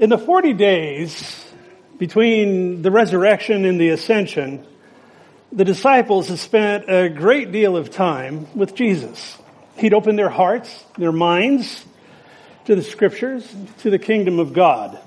[0.00, 1.44] In the 40 days
[1.98, 4.66] between the resurrection and the ascension,
[5.52, 9.36] the disciples had spent a great deal of time with Jesus.
[9.76, 11.84] He'd opened their hearts, their minds
[12.64, 13.46] to the scriptures,
[13.80, 14.98] to the kingdom of God.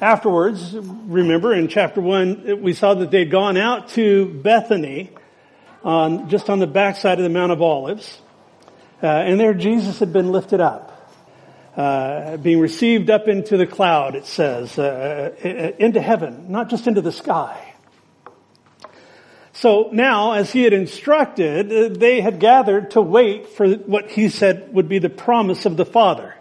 [0.00, 5.10] Afterwards, remember in chapter one, we saw that they'd gone out to Bethany,
[5.82, 8.20] on, just on the backside of the Mount of Olives,
[9.02, 10.95] uh, and there Jesus had been lifted up
[11.76, 15.48] uh, being received up into the cloud, it says, uh, uh,
[15.78, 17.74] into heaven, not just into the sky.
[19.52, 24.28] So now, as he had instructed, uh, they had gathered to wait for what he
[24.28, 26.34] said would be the promise of the Father,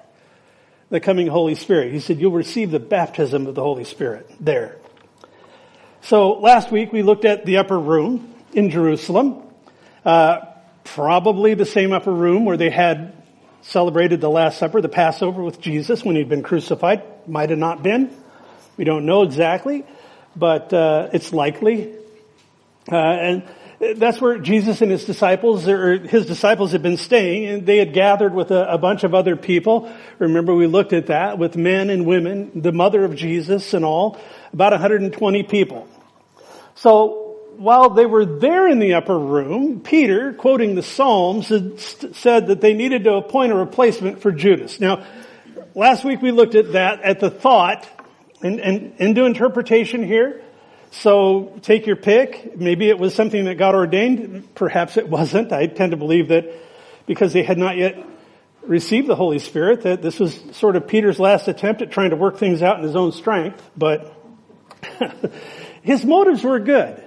[0.89, 1.91] the coming Holy Spirit.
[1.91, 4.77] He said, you'll receive the baptism of the Holy Spirit there.
[6.01, 9.41] So last week we looked at the upper room in Jerusalem,
[10.05, 10.39] uh,
[10.83, 13.14] probably the same upper room where they had
[13.67, 17.03] celebrated the Last Supper, the Passover with Jesus when he'd been crucified.
[17.27, 18.15] Might have not been.
[18.77, 19.85] We don't know exactly,
[20.35, 21.93] but uh, it's likely.
[22.91, 23.43] Uh, and
[23.97, 27.93] that's where Jesus and his disciples, or his disciples had been staying, and they had
[27.93, 29.91] gathered with a, a bunch of other people.
[30.19, 34.19] Remember we looked at that with men and women, the mother of Jesus and all,
[34.53, 35.87] about 120 people.
[36.75, 37.24] So
[37.57, 42.73] while they were there in the upper room, Peter, quoting the Psalms, said that they
[42.73, 44.79] needed to appoint a replacement for Judas.
[44.79, 45.05] Now,
[45.73, 47.87] last week we looked at that, at the thought,
[48.41, 50.41] and, and into interpretation here.
[50.91, 52.57] So take your pick.
[52.57, 54.55] Maybe it was something that God ordained.
[54.55, 55.51] Perhaps it wasn't.
[55.51, 56.49] I tend to believe that
[57.05, 57.97] because they had not yet
[58.63, 62.15] received the Holy Spirit, that this was sort of Peter's last attempt at trying to
[62.15, 63.61] work things out in his own strength.
[63.77, 64.13] But
[65.81, 67.04] his motives were good.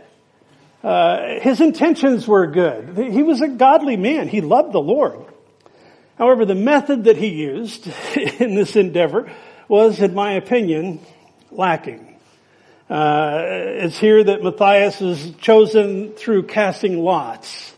[0.83, 2.97] Uh, his intentions were good.
[2.97, 4.29] He was a godly man.
[4.29, 5.25] He loved the Lord.
[6.17, 9.31] However, the method that he used in this endeavor
[9.69, 11.01] was, in my opinion,
[11.51, 12.17] lacking.
[12.89, 17.75] Uh, it's here that Matthias is chosen through casting lots,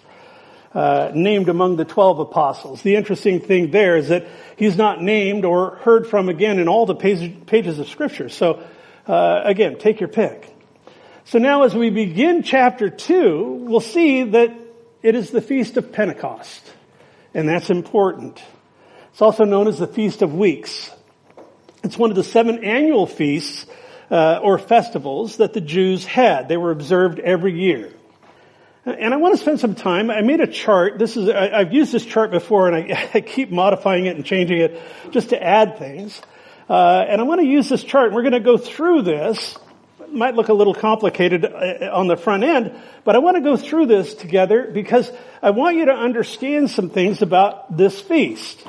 [0.73, 2.83] uh, named among the twelve apostles.
[2.83, 6.87] The interesting thing there is that he's not named or heard from again in all
[6.87, 8.29] the pages of Scripture.
[8.29, 8.63] So,
[9.09, 10.50] uh, again, take your pick.
[11.25, 14.53] So now as we begin chapter 2, we'll see that
[15.03, 16.63] it is the Feast of Pentecost.
[17.35, 18.43] And that's important.
[19.13, 20.91] It's also known as the Feast of Weeks.
[21.85, 23.67] It's one of the seven annual feasts
[24.11, 26.49] uh, or festivals that the Jews had.
[26.49, 27.93] They were observed every year.
[28.85, 30.11] And I want to spend some time.
[30.11, 30.99] I made a chart.
[30.99, 34.25] This is I, have used this chart before, and I, I, keep modifying it and
[34.25, 36.21] changing it just to add things.
[36.69, 38.07] Uh, and I want to use this chart.
[38.07, 39.57] And We're going to go through this
[40.13, 42.73] might look a little complicated uh, on the front end,
[43.05, 45.11] but I want to go through this together because
[45.43, 48.67] I want you to understand some things about this feast.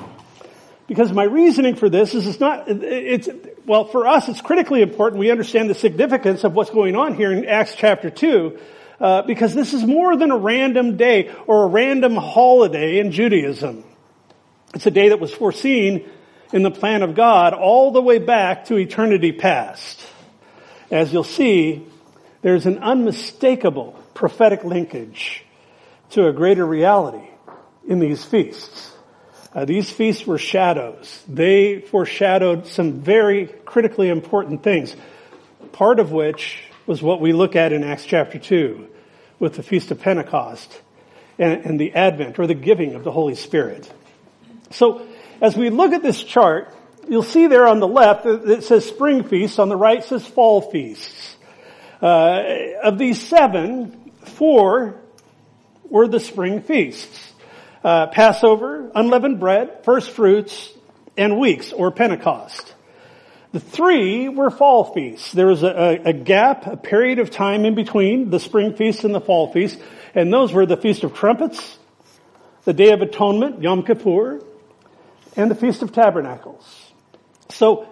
[0.88, 3.30] Because my reasoning for this is it's not, it's,
[3.66, 7.32] well, for us it's critically important we understand the significance of what's going on here
[7.32, 8.60] in Acts chapter 2,
[9.00, 13.84] uh, because this is more than a random day or a random holiday in Judaism.
[14.74, 16.10] It's a day that was foreseen
[16.54, 20.11] in the plan of God all the way back to eternity past
[20.92, 21.88] as you'll see,
[22.42, 25.44] there's an unmistakable prophetic linkage
[26.12, 27.28] to a greater reality
[27.88, 28.92] in these feasts.
[29.54, 31.24] Uh, these feasts were shadows.
[31.28, 34.96] They foreshadowed some very critically important things,
[35.72, 38.88] part of which was what we look at in Acts chapter 2
[39.40, 40.82] with the Feast of Pentecost
[41.40, 43.92] and, and the advent or the giving of the Holy Spirit.
[44.72, 45.06] So
[45.42, 46.74] as we look at this chart,
[47.08, 50.62] you'll see there on the left it says spring feasts, on the right says fall
[50.62, 51.36] feasts.
[52.02, 52.42] Uh,
[52.84, 55.02] of these seven, four
[55.90, 57.34] were the spring feasts.
[57.84, 60.70] Uh, Passover, unleavened bread, first fruits,
[61.18, 62.74] and weeks, or Pentecost.
[63.52, 65.34] The three were fall feasts.
[65.34, 69.14] There was a, a, gap, a period of time in between the spring feast and
[69.14, 69.78] the fall feast,
[70.16, 71.78] and those were the Feast of Trumpets,
[72.64, 74.42] the Day of Atonement, Yom Kippur,
[75.36, 76.81] and the Feast of Tabernacles.
[77.52, 77.88] So,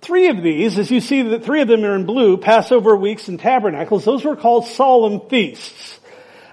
[0.00, 3.28] three of these, as you see that three of them are in blue, Passover weeks
[3.28, 5.98] and tabernacles, those were called solemn feasts.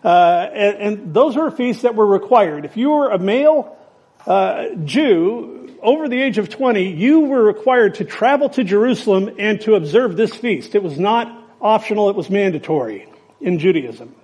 [0.04, 2.66] Uh, and, and, those were feasts that were required.
[2.66, 3.76] If you were a male
[4.26, 9.60] uh, Jew over the age of 20, you were required to travel to Jerusalem and
[9.62, 10.76] to observe this feast.
[10.76, 13.10] It was not optional, it was mandatory
[13.42, 14.16] in Judaism.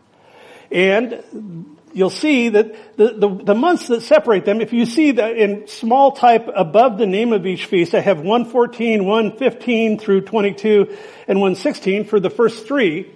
[0.71, 5.37] And you'll see that the, the, the, months that separate them, if you see that
[5.37, 10.97] in small type above the name of each feast, I have 114, 115 through 22,
[11.27, 13.11] and 116 for the first three.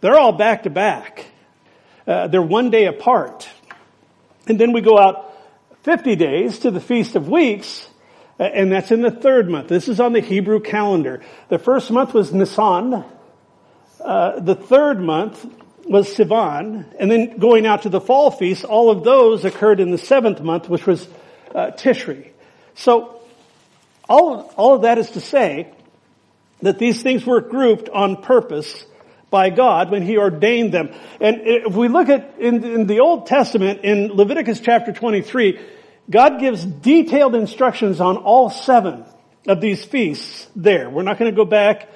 [0.00, 1.26] They're all back to back.
[2.06, 3.48] Uh, they're one day apart.
[4.46, 5.34] And then we go out
[5.82, 7.88] 50 days to the Feast of Weeks,
[8.38, 9.68] And that's in the third month.
[9.68, 11.22] This is on the Hebrew calendar.
[11.48, 13.04] The first month was Nisan.
[14.00, 15.44] Uh, the third month
[15.88, 16.84] was Sivan.
[16.98, 20.40] And then going out to the fall feast, all of those occurred in the seventh
[20.40, 21.06] month, which was
[21.54, 22.28] uh, Tishri.
[22.74, 23.20] So
[24.08, 25.68] all of, all of that is to say
[26.62, 28.84] that these things were grouped on purpose
[29.30, 30.90] by God when He ordained them.
[31.20, 35.58] And if we look at in, in the Old Testament, in Leviticus chapter 23,
[36.08, 39.04] God gives detailed instructions on all seven
[39.46, 40.88] of these feasts there.
[40.88, 41.88] We're not going to go back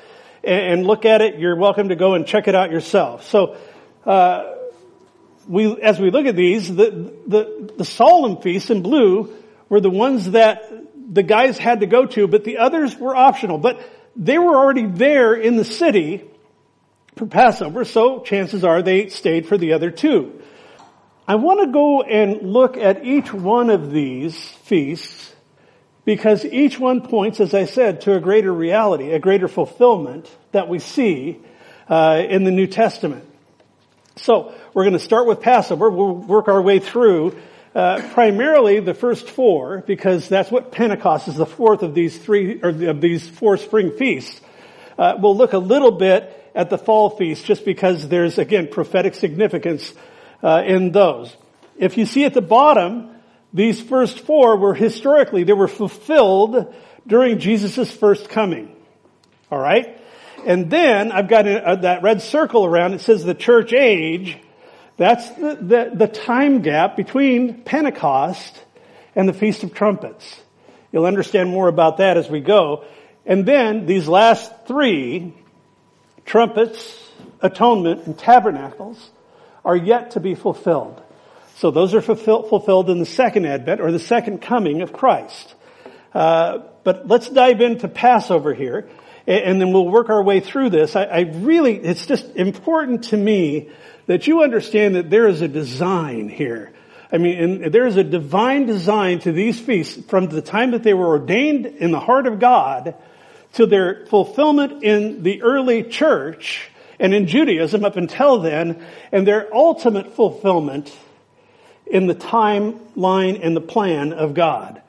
[0.42, 1.38] and, look at it.
[1.38, 3.24] You're welcome to go and check it out yourself.
[3.28, 3.56] So,
[4.04, 4.54] uh,
[5.48, 9.34] we, as we look at these, the, the, the solemn feasts in blue
[9.68, 10.70] were the ones that
[11.12, 13.58] the guys had to go to, but the others were optional.
[13.58, 13.80] But
[14.16, 16.24] they were already there in the city
[17.16, 20.40] for Passover, so chances are they stayed for the other two.
[21.26, 25.34] I want to go and look at each one of these feasts
[26.04, 30.68] because each one points, as I said, to a greater reality, a greater fulfillment that
[30.68, 31.40] we see
[31.88, 33.29] uh, in the New Testament.
[34.22, 35.88] So we're going to start with Passover.
[35.88, 37.40] We'll work our way through
[37.74, 42.60] uh, primarily the first four because that's what Pentecost is, the fourth of these three
[42.62, 44.40] or of these four spring feasts.
[44.98, 49.14] Uh, we'll look a little bit at the fall feast just because there's again prophetic
[49.14, 49.92] significance
[50.42, 51.34] uh, in those.
[51.78, 53.14] If you see at the bottom,
[53.54, 56.74] these first four were historically, they were fulfilled
[57.06, 58.76] during Jesus' first coming.
[59.50, 59.99] Alright?
[60.46, 64.38] And then I've got a, a, that red circle around, it says the church age.
[64.96, 68.58] That's the, the, the time gap between Pentecost
[69.14, 70.40] and the Feast of Trumpets.
[70.92, 72.84] You'll understand more about that as we go.
[73.24, 75.34] And then these last three,
[76.24, 77.10] trumpets,
[77.40, 79.10] atonement, and tabernacles,
[79.64, 81.02] are yet to be fulfilled.
[81.56, 85.54] So those are fulfilled in the second advent or the second coming of Christ.
[86.14, 88.88] Uh, but let's dive into Passover here,
[89.30, 90.96] and, then we'll work our way through this.
[90.96, 93.70] I, I really, it's just important to me
[94.06, 96.72] that you understand that there is a design here.
[97.12, 100.82] I mean, and there is a divine design to these feasts from the time that
[100.82, 102.94] they were ordained in the heart of God
[103.54, 106.68] to their fulfillment in the early church
[106.98, 110.94] and in Judaism up until then, and their ultimate fulfillment
[111.86, 114.82] in the timeline and the plan of God.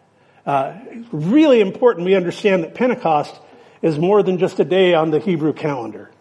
[0.46, 0.78] Uh,
[1.12, 3.34] really important we understand that Pentecost
[3.82, 6.12] is more than just a day on the Hebrew calendar.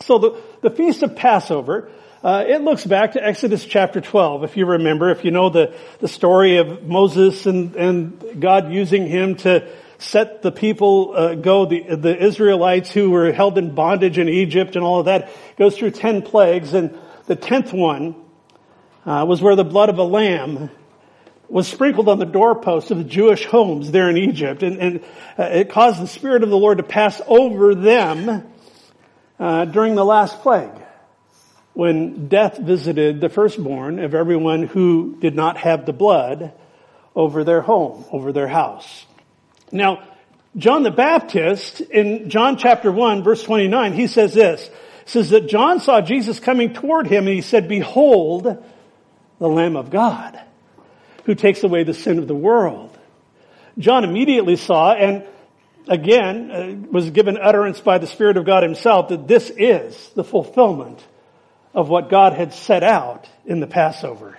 [0.00, 1.90] So the, the Feast of Passover,
[2.22, 5.74] uh, it looks back to Exodus chapter 12, if you remember, if you know the,
[6.00, 9.68] the story of Moses and, and God using him to
[9.98, 14.76] set the people uh, go, the, the Israelites who were held in bondage in Egypt
[14.76, 18.14] and all of that, goes through ten plagues, and the tenth one
[19.06, 20.70] uh, was where the blood of a lamb
[21.48, 25.04] was sprinkled on the doorposts of the Jewish homes there in Egypt, and, and
[25.38, 28.46] uh, it caused the Spirit of the Lord to pass over them
[29.38, 30.72] uh, during the last plague,
[31.74, 36.52] when death visited the firstborn of everyone who did not have the blood
[37.14, 39.06] over their home, over their house.
[39.70, 40.02] Now,
[40.56, 44.68] John the Baptist in John chapter 1 verse 29, he says this,
[45.04, 48.64] says that John saw Jesus coming toward him and he said, behold,
[49.38, 50.40] the Lamb of God
[51.26, 52.96] who takes away the sin of the world.
[53.78, 55.24] John immediately saw and
[55.86, 60.24] again uh, was given utterance by the Spirit of God himself that this is the
[60.24, 61.04] fulfillment
[61.74, 64.38] of what God had set out in the Passover.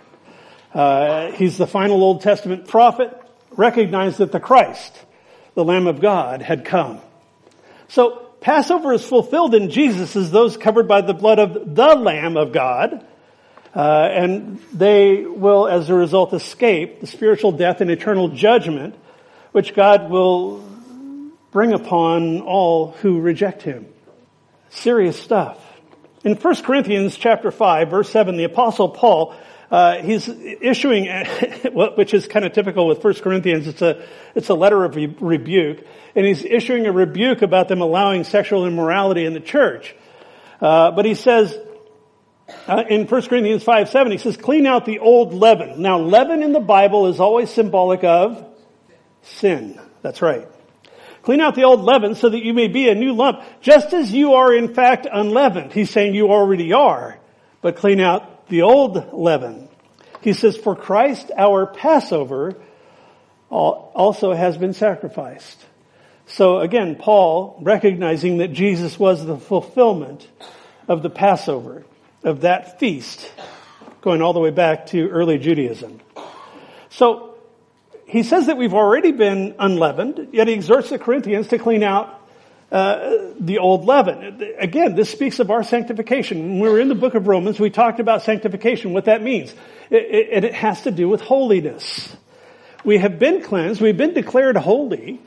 [0.73, 3.15] Uh, he's the final Old Testament prophet,
[3.51, 4.93] recognized that the Christ
[5.57, 7.01] the Lamb of God had come.
[7.87, 12.37] So Passover is fulfilled in Jesus as those covered by the blood of the Lamb
[12.37, 13.03] of God.
[13.75, 18.95] Uh, and they will, as a result, escape the spiritual death and eternal judgment,
[19.51, 20.63] which God will
[21.51, 23.87] bring upon all who reject Him.
[24.69, 25.63] Serious stuff.
[26.23, 29.35] In 1 Corinthians chapter 5, verse 7, the apostle Paul
[29.69, 31.07] uh, he's issuing,
[31.73, 35.85] which is kind of typical with 1 Corinthians, it's a, it's a letter of rebuke,
[36.15, 39.93] and he's issuing a rebuke about them allowing sexual immorality in the church.
[40.61, 41.57] Uh, but he says,
[42.67, 45.81] uh, in 1 Corinthians 5, 7, he says, clean out the old leaven.
[45.81, 48.45] Now, leaven in the Bible is always symbolic of
[49.21, 49.79] sin.
[50.01, 50.47] That's right.
[51.23, 54.13] Clean out the old leaven so that you may be a new lump, just as
[54.13, 55.73] you are in fact unleavened.
[55.73, 57.19] He's saying you already are,
[57.61, 59.67] but clean out the old leaven.
[60.21, 62.55] He says, for Christ, our Passover,
[63.49, 65.65] also has been sacrificed.
[66.27, 70.27] So again, Paul, recognizing that Jesus was the fulfillment
[70.87, 71.85] of the Passover,
[72.23, 73.31] of that feast,
[74.01, 75.99] going all the way back to early Judaism.
[76.89, 77.35] So,
[78.05, 82.17] he says that we've already been unleavened, yet he exhorts the Corinthians to clean out
[82.71, 84.41] uh, the old leaven.
[84.57, 86.51] Again, this speaks of our sanctification.
[86.51, 89.53] When we were in the book of Romans, we talked about sanctification, what that means.
[89.89, 92.15] And it, it has to do with holiness.
[92.83, 95.19] We have been cleansed, we've been declared holy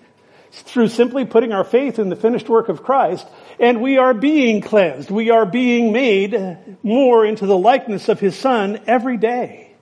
[0.53, 3.27] through simply putting our faith in the finished work of Christ,
[3.59, 5.11] and we are being cleansed.
[5.11, 9.73] We are being made more into the likeness of His Son every day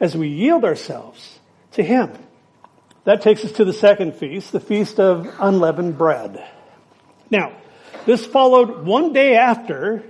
[0.00, 1.38] as we yield ourselves
[1.72, 2.10] to Him.
[3.04, 6.44] That takes us to the second feast, the Feast of Unleavened Bread.
[7.30, 7.52] Now,
[8.06, 10.04] this followed one day after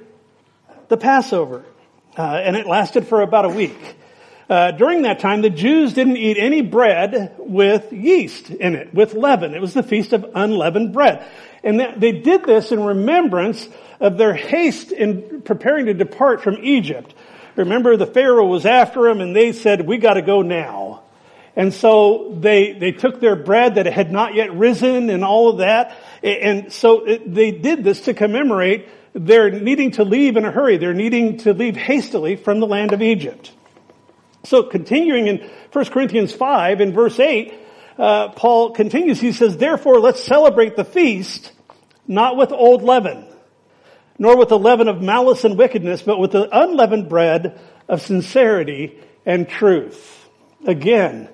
[0.89, 1.65] the Passover,
[2.19, 3.97] uh, and it lasted for about a week.
[4.49, 9.15] Uh, during that time, the Jews didn't eat any bread with yeast in it, with
[9.15, 9.55] leaven.
[9.55, 11.25] It was the Feast of Unleavened Bread.
[11.63, 13.69] And they did this in remembrance
[14.01, 17.15] of their haste in preparing to depart from Egypt.
[17.55, 21.03] Remember, the Pharaoh was after them and they said, we gotta go now.
[21.55, 25.59] And so they, they took their bread that had not yet risen and all of
[25.59, 25.97] that.
[26.23, 30.79] And so it, they did this to commemorate their needing to leave in a hurry.
[30.79, 33.53] They're needing to leave hastily from the land of Egypt.
[34.45, 37.55] So continuing in 1 Corinthians 5 in verse 8,
[37.99, 41.53] uh, Paul continues, he says, therefore let's celebrate the feast,
[42.07, 43.27] not with old leaven,
[44.19, 48.99] nor with the leaven of malice and wickedness, but with the unleavened bread of sincerity
[49.25, 50.29] and truth.
[50.67, 51.29] Again,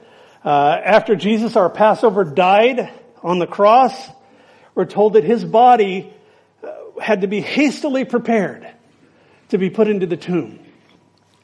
[0.45, 2.91] uh, after Jesus, our Passover, died
[3.23, 3.95] on the cross,
[4.75, 6.13] we're told that his body
[6.63, 8.69] uh, had to be hastily prepared
[9.49, 10.61] to be put into the tomb.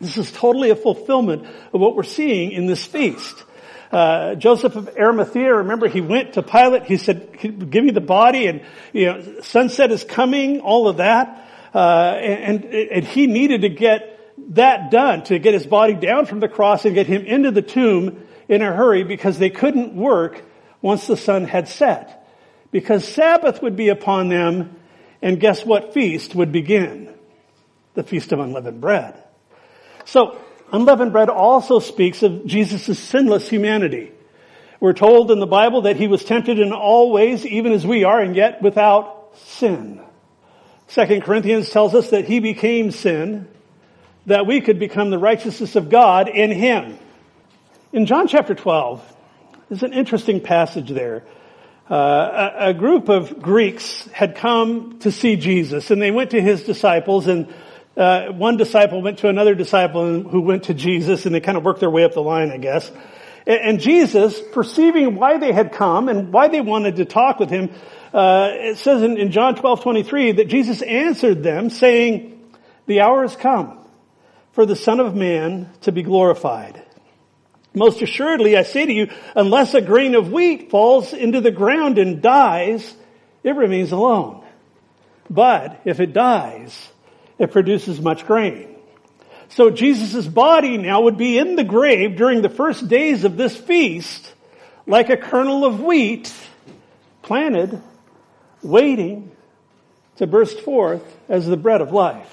[0.04, 3.44] This is totally a fulfillment of what we're seeing in this feast.
[3.90, 8.46] Uh, Joseph of Arimathea, remember he went to Pilate, he said, give me the body
[8.46, 11.48] and, you know, sunset is coming, all of that.
[11.72, 14.20] Uh, and, and he needed to get
[14.54, 17.62] that done, to get his body down from the cross and get him into the
[17.62, 20.42] tomb in a hurry because they couldn't work
[20.82, 22.28] once the sun had set.
[22.70, 24.76] Because Sabbath would be upon them
[25.22, 27.14] and guess what feast would begin?
[27.94, 29.23] The Feast of Unleavened Bread.
[30.04, 30.38] So,
[30.72, 34.12] unleavened bread also speaks of Jesus' sinless humanity.
[34.80, 38.04] We're told in the Bible that he was tempted in all ways, even as we
[38.04, 40.00] are, and yet without sin.
[40.88, 43.48] Second Corinthians tells us that he became sin,
[44.26, 46.98] that we could become the righteousness of God in him.
[47.92, 49.16] In John chapter 12,
[49.68, 51.24] there's an interesting passage there.
[51.90, 56.40] Uh, a, a, group of Greeks had come to see Jesus, and they went to
[56.40, 57.52] his disciples, and
[57.96, 61.64] uh, one disciple went to another disciple who went to Jesus, and they kind of
[61.64, 62.90] worked their way up the line, I guess.
[63.46, 67.50] And, and Jesus, perceiving why they had come and why they wanted to talk with
[67.50, 67.70] him,
[68.12, 72.34] uh, it says in, in John 12, 23 that Jesus answered them saying,
[72.86, 73.78] the hour has come
[74.52, 76.82] for the Son of Man to be glorified.
[77.74, 81.98] Most assuredly, I say to you, unless a grain of wheat falls into the ground
[81.98, 82.94] and dies,
[83.42, 84.44] it remains alone.
[85.28, 86.92] But if it dies,
[87.38, 88.74] it produces much grain.
[89.48, 93.56] So Jesus' body now would be in the grave during the first days of this
[93.56, 94.32] feast,
[94.86, 96.32] like a kernel of wheat
[97.22, 97.80] planted,
[98.62, 99.30] waiting
[100.16, 102.30] to burst forth as the bread of life.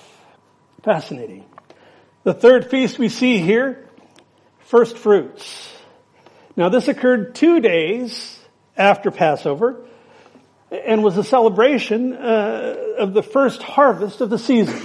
[0.84, 1.46] Fascinating.
[2.24, 3.90] The third feast we see here
[4.60, 5.70] first fruits.
[6.56, 8.40] Now this occurred two days
[8.78, 9.86] after Passover
[10.72, 14.82] and was a celebration uh, of the first harvest of the season.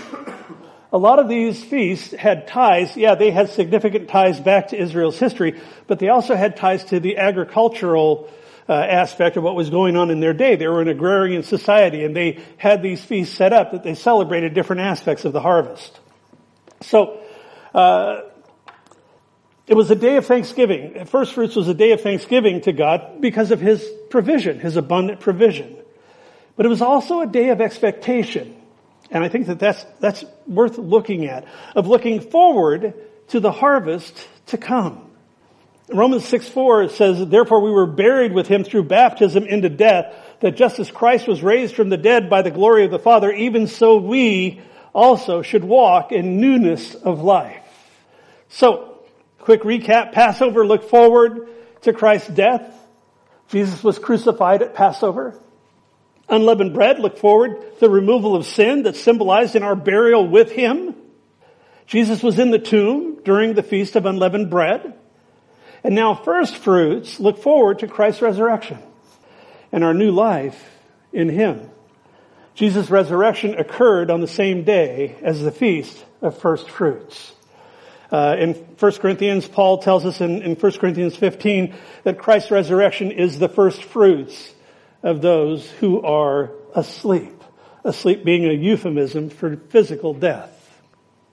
[0.92, 5.18] A lot of these feasts had ties, yeah, they had significant ties back to Israel's
[5.18, 8.30] history, but they also had ties to the agricultural
[8.68, 10.56] uh, aspect of what was going on in their day.
[10.56, 14.54] They were an agrarian society and they had these feasts set up that they celebrated
[14.54, 15.98] different aspects of the harvest.
[16.80, 17.20] So,
[17.74, 18.22] uh,
[19.66, 21.04] it was a day of thanksgiving.
[21.06, 25.20] First fruits was a day of thanksgiving to God because of His provision, His abundant
[25.20, 25.76] provision.
[26.56, 28.56] But it was also a day of expectation.
[29.10, 32.94] And I think that that's, that's worth looking at, of looking forward
[33.28, 35.02] to the harvest to come.
[35.88, 40.56] Romans 6 4 says, Therefore we were buried with him through baptism into death, that
[40.56, 43.66] just as Christ was raised from the dead by the glory of the Father, even
[43.66, 44.60] so we
[44.92, 47.62] also should walk in newness of life.
[48.48, 48.95] So,
[49.46, 51.48] Quick recap, Passover looked forward
[51.82, 52.68] to Christ's death.
[53.46, 55.40] Jesus was crucified at Passover.
[56.28, 60.50] Unleavened bread looked forward to the removal of sin that's symbolized in our burial with
[60.50, 60.96] Him.
[61.86, 64.98] Jesus was in the tomb during the feast of unleavened bread.
[65.84, 68.78] And now first fruits look forward to Christ's resurrection
[69.70, 70.60] and our new life
[71.12, 71.70] in Him.
[72.56, 77.35] Jesus' resurrection occurred on the same day as the feast of first fruits.
[78.10, 83.10] Uh, in 1 Corinthians, Paul tells us in, in 1 Corinthians 15 that Christ's resurrection
[83.10, 84.52] is the first fruits
[85.02, 87.42] of those who are asleep.
[87.84, 90.52] Asleep being a euphemism for physical death.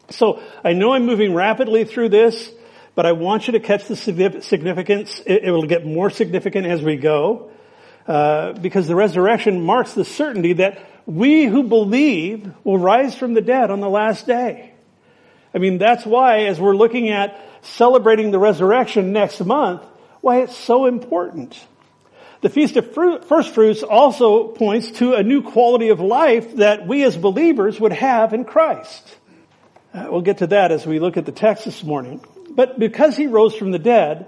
[0.10, 2.52] So I know I'm moving rapidly through this,
[2.96, 5.22] but I want you to catch the significance.
[5.26, 7.52] It, it will get more significant as we go,
[8.08, 13.42] uh, because the resurrection marks the certainty that we who believe will rise from the
[13.42, 14.73] dead on the last day.
[15.54, 19.84] I mean, that's why as we're looking at celebrating the resurrection next month,
[20.22, 21.60] why it's so important.
[22.42, 26.88] The Feast of Fruit, First Fruits also points to a new quality of life that
[26.88, 29.16] we as believers would have in Christ.
[29.94, 32.22] Uh, we'll get to that as we look at the text this morning.
[32.50, 34.26] But because he rose from the dead,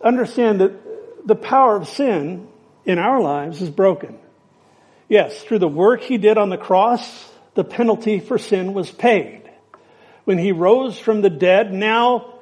[0.00, 2.48] understand that the power of sin
[2.84, 4.18] in our lives is broken.
[5.08, 9.39] Yes, through the work he did on the cross, the penalty for sin was paid
[10.24, 12.34] when he rose from the dead, now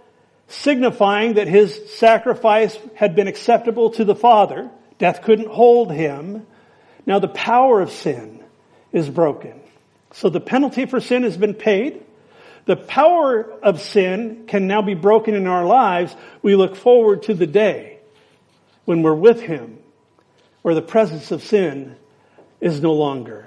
[0.48, 4.70] signifying that his sacrifice had been acceptable to the Father.
[4.98, 6.46] Death couldn't hold him.
[7.06, 8.42] Now the power of sin
[8.92, 9.60] is broken.
[10.12, 12.02] So the penalty for sin has been paid.
[12.64, 16.14] The power of sin can now be broken in our lives.
[16.42, 17.98] We look forward to the day
[18.84, 19.78] when we're with him,
[20.62, 21.96] where the presence of sin
[22.60, 23.46] is no longer.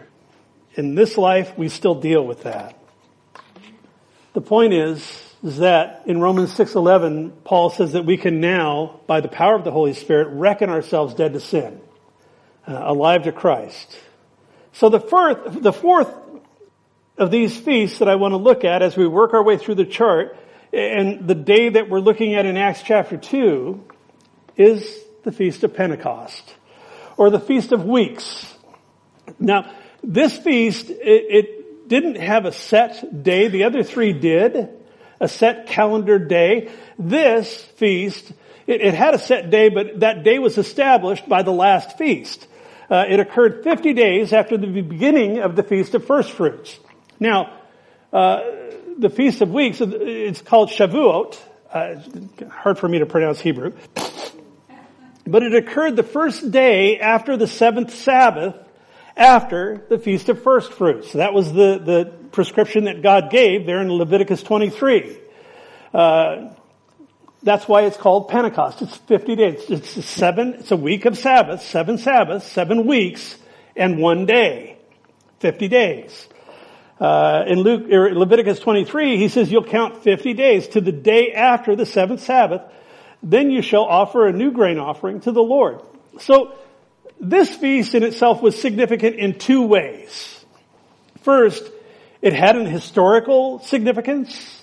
[0.75, 2.75] In this life, we still deal with that.
[4.33, 4.99] The point is,
[5.43, 9.63] is that in Romans 6.11, Paul says that we can now, by the power of
[9.63, 11.81] the Holy Spirit, reckon ourselves dead to sin,
[12.67, 13.97] uh, alive to Christ.
[14.73, 16.09] So the fourth, the fourth
[17.17, 19.75] of these feasts that I want to look at as we work our way through
[19.75, 20.37] the chart,
[20.71, 23.83] and the day that we're looking at in Acts chapter 2,
[24.55, 26.55] is the Feast of Pentecost,
[27.17, 28.55] or the Feast of Weeks.
[29.39, 29.73] Now,
[30.03, 31.60] this feast, it, it
[31.91, 33.49] didn't have a set day.
[33.49, 34.69] The other three did.
[35.19, 36.71] A set calendar day.
[36.97, 38.31] This feast,
[38.65, 42.47] it, it had a set day, but that day was established by the last feast.
[42.89, 46.79] Uh, it occurred 50 days after the beginning of the Feast of First Fruits.
[47.19, 47.59] Now,
[48.13, 48.39] uh,
[48.97, 51.37] the Feast of Weeks, it's called Shavuot.
[51.73, 51.95] Uh,
[52.49, 53.73] hard for me to pronounce Hebrew.
[55.27, 58.55] But it occurred the first day after the seventh Sabbath
[59.15, 61.13] after the Feast of First Fruits.
[61.13, 65.17] That was the, the prescription that God gave there in Leviticus 23.
[65.93, 66.53] Uh,
[67.43, 68.81] that's why it's called Pentecost.
[68.81, 69.69] It's 50 days.
[69.69, 73.37] It's seven, it's a week of Sabbath, seven Sabbaths, seven weeks,
[73.75, 74.77] and one day.
[75.39, 76.27] 50 days.
[76.99, 81.33] Uh, in Luke, er, Leviticus 23, he says you'll count 50 days to the day
[81.33, 82.61] after the seventh Sabbath.
[83.23, 85.81] Then you shall offer a new grain offering to the Lord.
[86.19, 86.55] So,
[87.21, 90.43] this feast in itself was significant in two ways.
[91.21, 91.63] First,
[92.21, 94.61] it had an historical significance.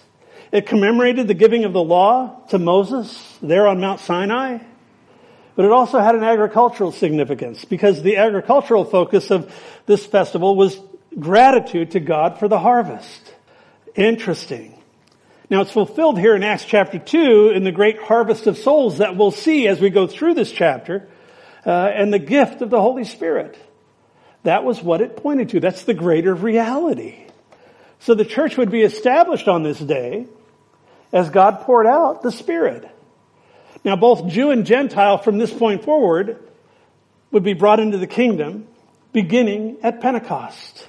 [0.51, 4.59] It commemorated the giving of the law to Moses there on Mount Sinai.
[5.55, 9.55] But it also had an agricultural significance because the agricultural focus of
[9.87, 10.81] this festival was
[11.19, 13.35] gratitude to God for the harvest.
[13.95, 14.75] Interesting.
[15.49, 19.17] Now it's fulfilled here in Acts chapter 2 in the great harvest of souls that
[19.17, 21.09] we'll see as we go through this chapter
[21.69, 23.55] uh, and the gift of the Holy Spirit.
[24.45, 25.61] That was what it pointed to.
[25.61, 27.15] That's the greater reality.
[27.99, 30.27] So the church would be established on this day
[31.13, 32.89] as God poured out the Spirit.
[33.85, 36.43] Now both Jew and Gentile from this point forward
[37.33, 38.67] would be brought into the kingdom
[39.13, 40.89] beginning at Pentecost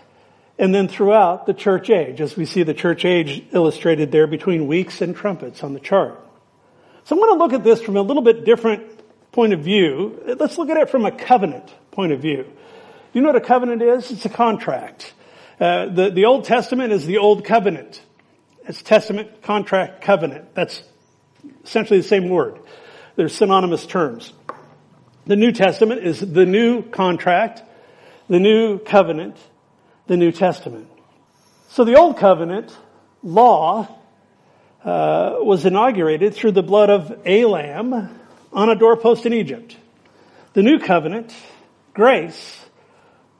[0.57, 4.67] and then throughout the church age as we see the church age illustrated there between
[4.67, 6.17] weeks and trumpets on the chart.
[7.03, 8.98] So I want to look at this from a little bit different
[9.31, 12.45] point of view, let's look at it from a covenant point of view.
[13.13, 14.11] You know what a covenant is?
[14.11, 15.13] It's a contract.
[15.59, 18.01] Uh, the, the Old Testament is the Old Covenant.
[18.65, 20.53] It's Testament, contract, covenant.
[20.53, 20.81] That's
[21.63, 22.59] essentially the same word.
[23.15, 24.31] They're synonymous terms.
[25.25, 27.61] The New Testament is the new contract,
[28.29, 29.37] the new covenant,
[30.07, 30.87] the New Testament.
[31.69, 32.75] So the Old Covenant
[33.21, 33.87] law
[34.83, 38.18] uh, was inaugurated through the blood of a lamb
[38.51, 39.75] on a doorpost in Egypt.
[40.53, 41.33] The new covenant,
[41.93, 42.65] grace,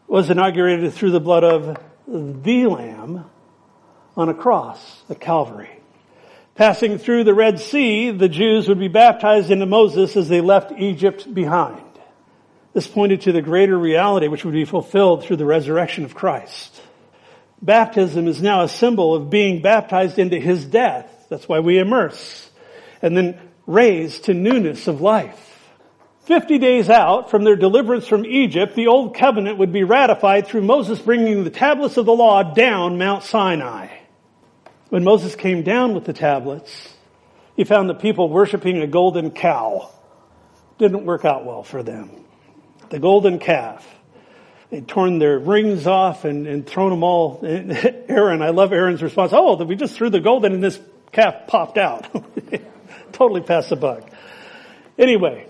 [0.07, 3.25] was inaugurated through the blood of the Lamb
[4.15, 5.69] on a cross at Calvary.
[6.55, 10.73] Passing through the Red Sea, the Jews would be baptized into Moses as they left
[10.77, 11.81] Egypt behind.
[12.73, 16.81] This pointed to the greater reality which would be fulfilled through the resurrection of Christ.
[17.61, 21.09] Baptism is now a symbol of being baptized into His death.
[21.29, 22.49] That's why we immerse.
[23.01, 25.45] And then raised to newness of life.
[26.21, 30.63] Fifty days out from their deliverance from Egypt, the old covenant would be ratified through
[30.63, 33.87] Moses bringing the tablets of the law down Mount Sinai.
[34.89, 36.89] When Moses came down with the tablets,
[37.55, 39.91] he found the people worshiping a golden cow.
[40.79, 42.09] Didn't work out well for them.
[42.89, 43.87] The golden calf.
[44.71, 47.39] They'd torn their rings off and, and thrown them all.
[47.43, 49.31] Aaron, I love Aaron's response.
[49.33, 50.79] Oh, we just threw the golden and this
[51.11, 52.07] calf popped out.
[53.19, 54.09] totally passed the buck.
[54.97, 55.45] Anyway,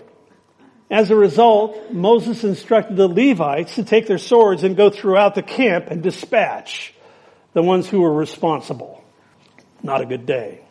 [0.90, 5.42] as a result, Moses instructed the Levites to take their swords and go throughout the
[5.42, 6.92] camp and dispatch
[7.52, 9.04] the ones who were responsible.
[9.84, 10.62] Not a good day.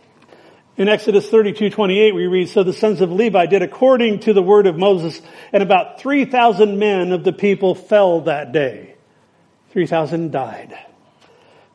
[0.76, 4.44] In Exodus 32, 28, we read, So the sons of Levi did according to the
[4.44, 5.22] word of Moses,
[5.54, 8.96] and about 3,000 men of the people fell that day.
[9.72, 10.78] 3,000 died.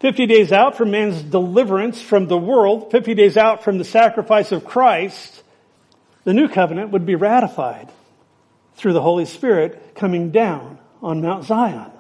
[0.04, 4.52] 50 days out from man's deliverance from the world, 50 days out from the sacrifice
[4.52, 5.42] of Christ,
[6.24, 7.90] the new covenant would be ratified
[8.74, 11.90] through the Holy Spirit coming down on Mount Zion.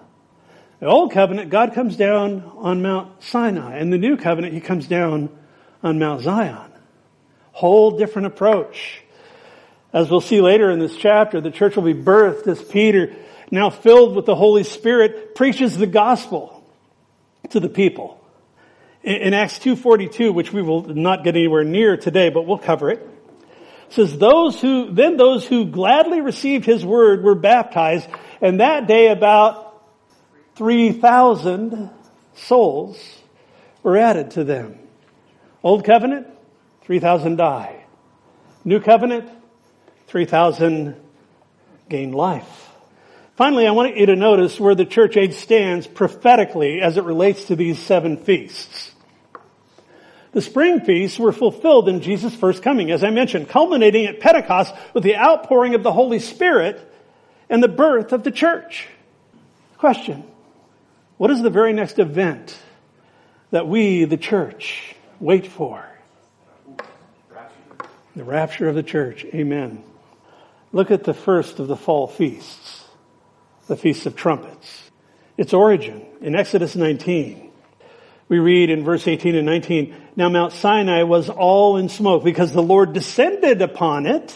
[0.80, 4.86] The old covenant, God comes down on Mount Sinai, and the new covenant, He comes
[4.86, 5.30] down
[5.82, 6.72] on Mount Zion.
[7.52, 9.00] Whole different approach.
[9.94, 13.14] As we'll see later in this chapter, the church will be birthed as Peter,
[13.50, 16.53] now filled with the Holy Spirit, preaches the gospel
[17.50, 18.20] to the people.
[19.02, 23.06] In Acts 2.42, which we will not get anywhere near today, but we'll cover it,
[23.90, 28.08] says those who, then those who gladly received his word were baptized,
[28.40, 29.84] and that day about
[30.56, 31.90] 3,000
[32.34, 32.98] souls
[33.82, 34.78] were added to them.
[35.62, 36.26] Old covenant,
[36.82, 37.84] 3,000 die.
[38.64, 39.28] New covenant,
[40.06, 40.96] 3,000
[41.88, 42.63] gain life.
[43.36, 47.46] Finally, I want you to notice where the church age stands prophetically as it relates
[47.46, 48.92] to these seven feasts.
[50.32, 54.74] The spring feasts were fulfilled in Jesus' first coming, as I mentioned, culminating at Pentecost
[54.92, 56.80] with the outpouring of the Holy Spirit
[57.48, 58.88] and the birth of the church.
[59.78, 60.24] Question.
[61.16, 62.56] What is the very next event
[63.50, 65.84] that we, the church, wait for?
[68.16, 69.24] The rapture of the church.
[69.26, 69.82] Amen.
[70.72, 72.83] Look at the first of the fall feasts,
[73.66, 74.90] the Feast of Trumpets.
[75.36, 77.50] Its origin in Exodus 19.
[78.28, 82.52] We read in verse 18 and 19, Now Mount Sinai was all in smoke because
[82.52, 84.34] the Lord descended upon it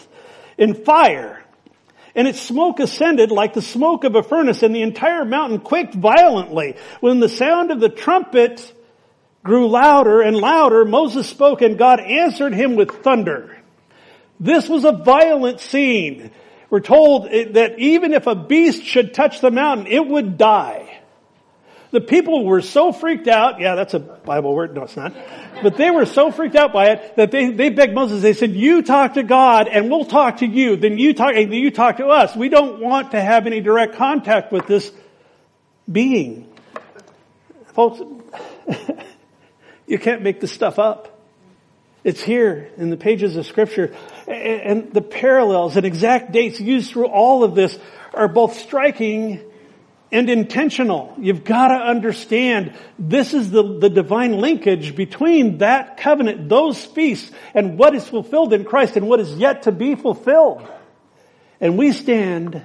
[0.56, 1.42] in fire.
[2.14, 5.94] And its smoke ascended like the smoke of a furnace and the entire mountain quaked
[5.94, 6.76] violently.
[7.00, 8.74] When the sound of the trumpet
[9.44, 13.56] grew louder and louder, Moses spoke and God answered him with thunder.
[14.40, 16.30] This was a violent scene.
[16.70, 20.98] We're told that even if a beast should touch the mountain, it would die.
[21.90, 23.60] The people were so freaked out.
[23.60, 24.74] Yeah, that's a Bible word.
[24.74, 25.14] No, it's not.
[25.62, 28.20] But they were so freaked out by it that they, they begged Moses.
[28.20, 30.76] They said, you talk to God and we'll talk to you.
[30.76, 32.36] Then you talk, then you talk to us.
[32.36, 34.92] We don't want to have any direct contact with this
[35.90, 36.52] being.
[37.72, 38.02] Folks,
[39.86, 41.17] you can't make this stuff up.
[42.04, 43.94] It's here in the pages of scripture.
[44.26, 47.76] And the parallels and exact dates used through all of this
[48.14, 49.40] are both striking
[50.10, 51.14] and intentional.
[51.18, 57.30] You've got to understand this is the, the divine linkage between that covenant, those feasts,
[57.52, 60.66] and what is fulfilled in Christ and what is yet to be fulfilled.
[61.60, 62.62] And we stand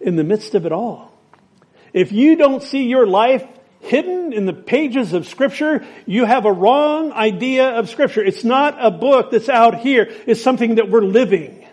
[0.00, 1.12] in the midst of it all.
[1.92, 3.46] If you don't see your life
[3.82, 8.24] hidden in the pages of scripture, you have a wrong idea of scripture.
[8.24, 10.08] It's not a book that's out here.
[10.26, 11.66] It's something that we're living.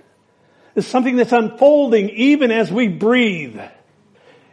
[0.75, 3.59] It's something that's unfolding even as we breathe.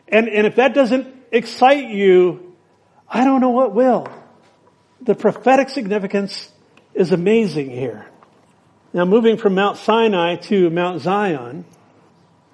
[0.07, 2.55] And, and if that doesn't excite you,
[3.09, 4.07] I don't know what will.
[5.01, 6.51] The prophetic significance
[6.95, 8.07] is amazing here.
[8.93, 11.65] Now moving from Mount Sinai to Mount Zion,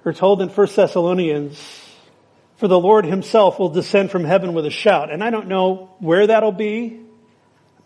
[0.04, 1.81] we're told in 1 Thessalonians
[2.62, 5.10] for the Lord himself will descend from heaven with a shout.
[5.10, 7.00] And I don't know where that'll be,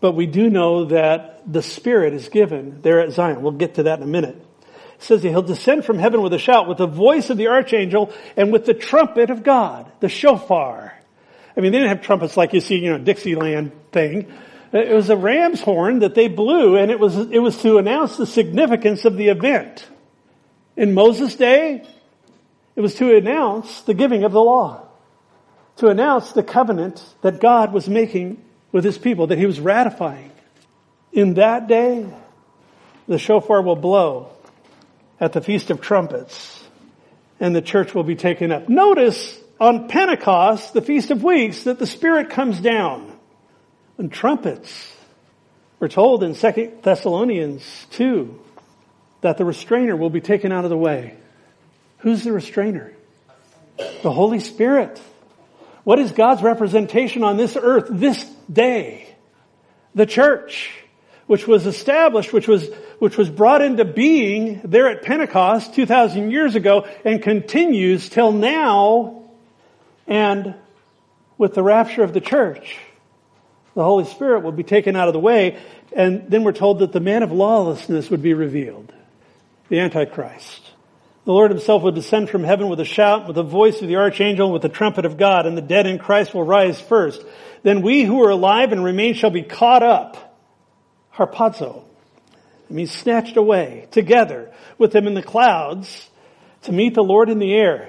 [0.00, 3.40] but we do know that the Spirit is given there at Zion.
[3.40, 4.36] We'll get to that in a minute.
[4.36, 8.12] It says he'll descend from heaven with a shout, with the voice of the archangel,
[8.36, 10.92] and with the trumpet of God, the shofar.
[11.56, 14.30] I mean, they didn't have trumpets like you see, you know, Dixieland thing.
[14.74, 18.18] It was a ram's horn that they blew, and it was, it was to announce
[18.18, 19.88] the significance of the event.
[20.76, 21.86] In Moses' day,
[22.76, 24.86] it was to announce the giving of the law,
[25.76, 30.30] to announce the covenant that God was making with his people, that he was ratifying.
[31.12, 32.06] In that day,
[33.08, 34.30] the shofar will blow
[35.18, 36.62] at the Feast of Trumpets,
[37.40, 38.68] and the church will be taken up.
[38.68, 43.10] Notice on Pentecost, the Feast of Weeks, that the Spirit comes down
[43.96, 44.92] and trumpets.
[45.80, 48.38] We're told in 2 Thessalonians 2
[49.22, 51.16] that the restrainer will be taken out of the way.
[51.98, 52.92] Who's the restrainer?
[53.76, 55.00] The Holy Spirit.
[55.84, 59.06] What is God's representation on this earth this day?
[59.96, 60.70] the church,
[61.26, 62.68] which was established, which was,
[63.00, 69.24] which was brought into being there at Pentecost 2,000 years ago and continues till now.
[70.06, 70.54] And
[71.38, 72.76] with the rapture of the church,
[73.74, 75.58] the Holy Spirit will be taken out of the way.
[75.92, 78.92] And then we're told that the man of lawlessness would be revealed.
[79.68, 80.62] The Antichrist.
[81.26, 83.96] The Lord himself will descend from heaven with a shout, with the voice of the
[83.96, 87.20] archangel, with the trumpet of God, and the dead in Christ will rise first.
[87.64, 90.38] Then we who are alive and remain shall be caught up.
[91.12, 91.82] Harpazo.
[92.70, 96.08] It means snatched away together with them in the clouds
[96.62, 97.88] to meet the Lord in the air.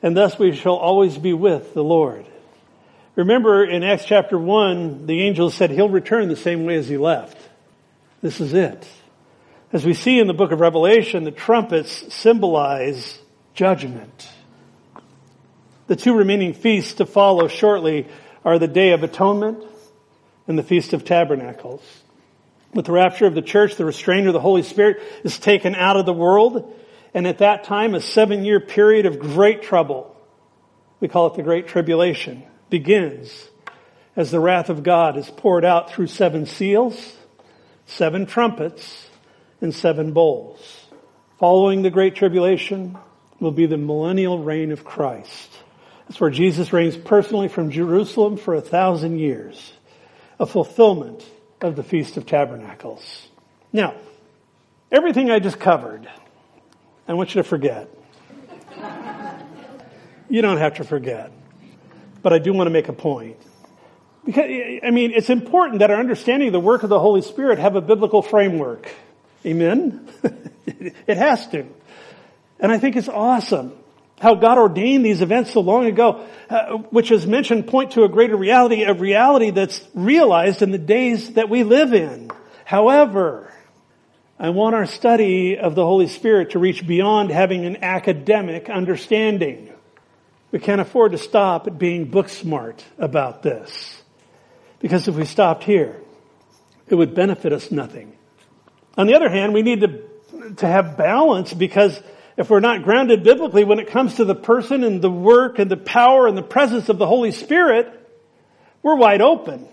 [0.00, 2.26] And thus we shall always be with the Lord.
[3.16, 6.96] Remember in Acts chapter 1, the angel said he'll return the same way as he
[6.96, 7.36] left.
[8.22, 8.86] This is it.
[9.76, 13.18] As we see in the book of Revelation, the trumpets symbolize
[13.52, 14.26] judgment.
[15.86, 18.08] The two remaining feasts to follow shortly
[18.42, 19.62] are the Day of Atonement
[20.48, 21.82] and the Feast of Tabernacles.
[22.72, 25.98] With the rapture of the church, the restrainer of the Holy Spirit is taken out
[25.98, 26.74] of the world,
[27.12, 30.16] and at that time, a seven year period of great trouble,
[31.00, 33.50] we call it the Great Tribulation, begins
[34.16, 37.14] as the wrath of God is poured out through seven seals,
[37.84, 39.10] seven trumpets,
[39.60, 40.86] and seven bowls.
[41.38, 42.96] Following the Great Tribulation
[43.40, 45.50] will be the millennial reign of Christ.
[46.08, 49.72] That's where Jesus reigns personally from Jerusalem for a thousand years.
[50.38, 51.24] A fulfillment
[51.60, 53.28] of the Feast of Tabernacles.
[53.72, 53.94] Now,
[54.92, 56.08] everything I just covered,
[57.08, 57.88] I want you to forget.
[60.28, 61.32] you don't have to forget.
[62.22, 63.36] But I do want to make a point.
[64.24, 64.44] Because,
[64.82, 67.76] I mean, it's important that our understanding of the work of the Holy Spirit have
[67.76, 68.90] a biblical framework.
[69.46, 70.08] Amen?
[70.66, 71.66] it has to.
[72.58, 73.72] And I think it's awesome
[74.20, 78.08] how God ordained these events so long ago, uh, which as mentioned point to a
[78.08, 82.30] greater reality, a reality that's realized in the days that we live in.
[82.64, 83.52] However,
[84.38, 89.72] I want our study of the Holy Spirit to reach beyond having an academic understanding.
[90.50, 94.02] We can't afford to stop at being book smart about this.
[94.78, 96.00] Because if we stopped here,
[96.88, 98.15] it would benefit us nothing.
[98.96, 100.02] On the other hand, we need to,
[100.56, 102.00] to have balance because
[102.36, 105.70] if we're not grounded biblically when it comes to the person and the work and
[105.70, 107.92] the power and the presence of the Holy Spirit,
[108.82, 109.68] we're wide open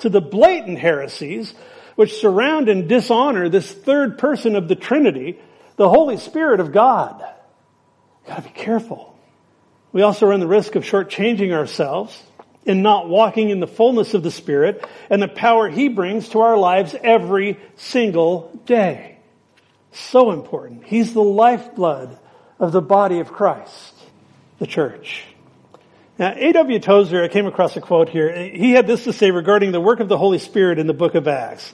[0.00, 1.54] to the blatant heresies
[1.96, 5.38] which surround and dishonor this third person of the Trinity,
[5.76, 7.22] the Holy Spirit of God.
[8.26, 9.18] gotta be careful.
[9.92, 12.22] We also run the risk of shortchanging ourselves
[12.64, 16.40] in not walking in the fullness of the Spirit and the power He brings to
[16.40, 19.18] our lives every single day.
[19.92, 20.84] So important.
[20.84, 22.16] He's the lifeblood
[22.58, 23.94] of the body of Christ,
[24.58, 25.24] the church.
[26.18, 26.78] Now, A.W.
[26.80, 28.50] Tozer, I came across a quote here.
[28.50, 31.14] He had this to say regarding the work of the Holy Spirit in the book
[31.14, 31.72] of Acts.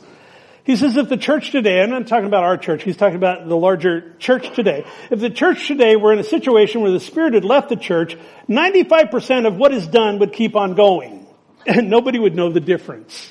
[0.67, 3.47] He says if the church today, I'm not talking about our church, he's talking about
[3.47, 4.85] the larger church today.
[5.13, 8.19] If the church today were in a situation where the Spirit had left the church,
[8.49, 11.23] 95% of what is done would keep on going.
[11.69, 13.29] And nobody would know the difference.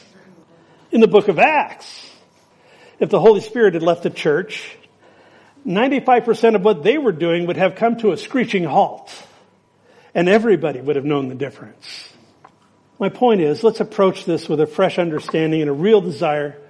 [0.91, 2.11] In the book of Acts,
[2.99, 4.77] if the Holy Spirit had left the church,
[5.65, 9.09] 95% of what they were doing would have come to a screeching halt.
[10.13, 12.09] And everybody would have known the difference.
[12.99, 16.61] My point is, let's approach this with a fresh understanding and a real desire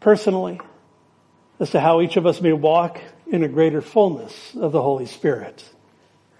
[0.00, 0.60] personally
[1.60, 5.06] as to how each of us may walk in a greater fullness of the Holy
[5.06, 5.62] Spirit.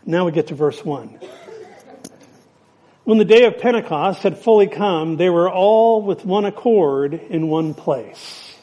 [0.05, 1.21] Now we get to verse 1.
[3.05, 7.49] When the day of Pentecost had fully come, they were all with one accord in
[7.49, 8.57] one place.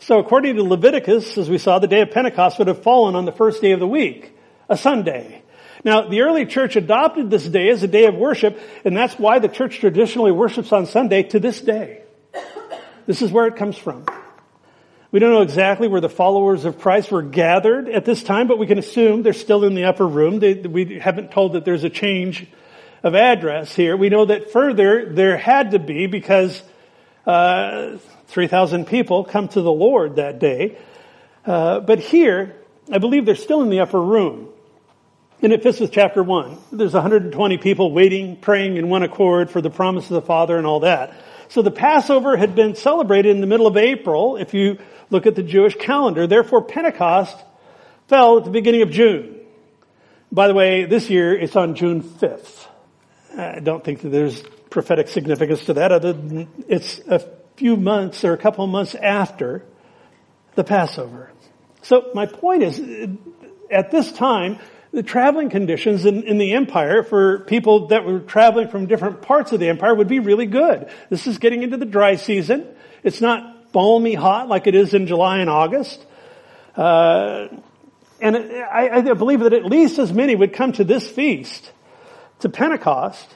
[0.00, 3.24] So according to Leviticus, as we saw, the day of Pentecost would have fallen on
[3.24, 4.36] the first day of the week,
[4.68, 5.42] a Sunday.
[5.84, 9.38] Now, the early church adopted this day as a day of worship, and that's why
[9.38, 12.02] the church traditionally worships on Sunday to this day.
[13.06, 14.06] This is where it comes from.
[15.14, 18.58] We don't know exactly where the followers of Christ were gathered at this time, but
[18.58, 20.40] we can assume they're still in the upper room.
[20.40, 22.48] They, we haven't told that there's a change
[23.04, 23.96] of address here.
[23.96, 26.60] We know that further there had to be because
[27.28, 30.78] uh, 3,000 people come to the Lord that day.
[31.46, 32.56] Uh, but here,
[32.90, 34.48] I believe they're still in the upper room.
[35.38, 36.58] Fits with chapter 1.
[36.72, 40.66] There's 120 people waiting, praying in one accord for the promise of the Father and
[40.66, 41.14] all that.
[41.48, 44.36] So the Passover had been celebrated in the middle of April.
[44.36, 44.78] If you
[45.10, 46.26] look at the Jewish calendar.
[46.26, 47.36] Therefore, Pentecost
[48.08, 49.40] fell at the beginning of June.
[50.30, 52.66] By the way, this year it's on June 5th.
[53.36, 57.20] I don't think that there's prophetic significance to that other than it's a
[57.56, 59.64] few months or a couple months after
[60.56, 61.30] the Passover.
[61.82, 63.08] So my point is,
[63.70, 64.58] at this time,
[64.94, 69.50] the traveling conditions in, in, the empire for people that were traveling from different parts
[69.50, 70.88] of the empire would be really good.
[71.10, 72.66] This is getting into the dry season.
[73.02, 76.04] It's not balmy hot like it is in July and August.
[76.76, 77.48] Uh,
[78.20, 81.72] and I, I, believe that at least as many would come to this feast,
[82.38, 83.34] to Pentecost,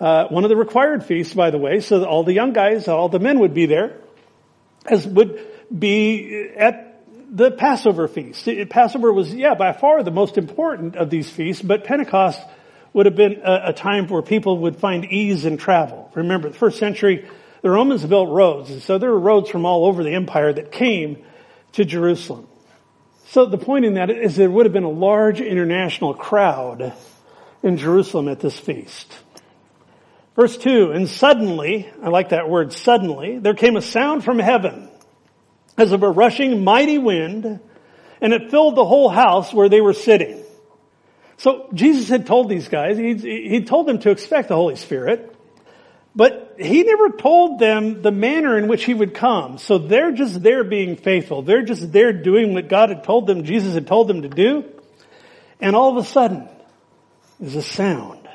[0.00, 3.08] uh, one of the required feasts, by the way, so all the young guys, all
[3.08, 4.00] the men would be there,
[4.86, 5.38] as would
[5.76, 6.93] be at
[7.34, 8.48] the Passover feast.
[8.70, 12.40] Passover was, yeah, by far the most important of these feasts, but Pentecost
[12.92, 16.10] would have been a, a time where people would find ease in travel.
[16.14, 17.28] Remember, the first century,
[17.60, 20.70] the Romans built roads, and so there were roads from all over the empire that
[20.70, 21.24] came
[21.72, 22.46] to Jerusalem.
[23.26, 26.94] So the point in that is there would have been a large international crowd
[27.64, 29.12] in Jerusalem at this feast.
[30.36, 34.88] Verse 2, and suddenly, I like that word, suddenly, there came a sound from heaven
[35.76, 37.60] as of a rushing mighty wind,
[38.20, 40.42] and it filled the whole house where they were sitting.
[41.36, 43.14] So Jesus had told these guys, he,
[43.48, 45.34] he told them to expect the Holy Spirit,
[46.14, 49.58] but he never told them the manner in which he would come.
[49.58, 51.42] So they're just there being faithful.
[51.42, 54.64] They're just there doing what God had told them, Jesus had told them to do.
[55.60, 56.48] And all of a sudden,
[57.40, 58.28] there's a sound.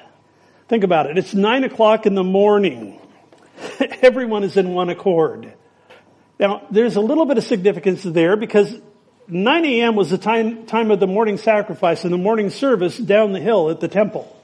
[0.68, 1.18] Think about it.
[1.18, 3.00] It's nine o'clock in the morning.
[4.02, 5.54] Everyone is in one accord.
[6.40, 8.74] Now, there's a little bit of significance there because
[9.28, 9.96] 9 a.m.
[9.96, 13.70] was the time, time of the morning sacrifice and the morning service down the hill
[13.70, 14.36] at the temple.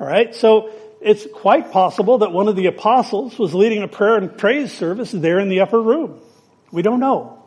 [0.00, 0.70] Alright, so
[1.00, 5.10] it's quite possible that one of the apostles was leading a prayer and praise service
[5.10, 6.20] there in the upper room.
[6.70, 7.42] We don't know.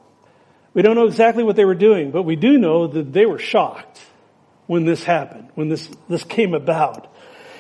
[0.74, 3.40] We don't know exactly what they were doing, but we do know that they were
[3.40, 4.02] shocked
[4.68, 7.12] when this happened, when this, this came about.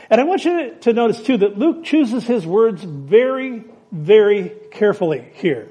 [0.09, 5.31] And I want you to notice too that Luke chooses his words very very carefully
[5.35, 5.67] here.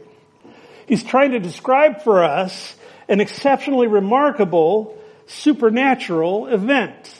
[0.87, 2.75] He's trying to describe for us
[3.09, 7.15] an exceptionally remarkable supernatural event.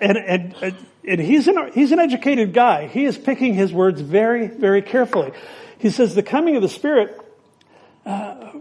[0.00, 0.54] And, and,
[1.06, 2.86] and he's, an, he's an educated guy.
[2.86, 5.32] He is picking his words very, very carefully.
[5.78, 7.18] He says the coming of the Spirit,
[8.04, 8.52] uh,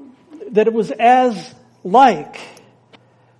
[0.51, 2.39] that it was as like,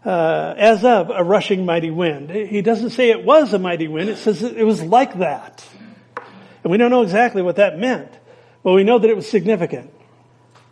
[0.04, 2.30] uh, as of a rushing mighty wind.
[2.30, 4.10] He doesn't say it was a mighty wind.
[4.10, 5.66] It says it was like that.
[6.64, 8.12] And we don't know exactly what that meant,
[8.64, 9.94] but we know that it was significant.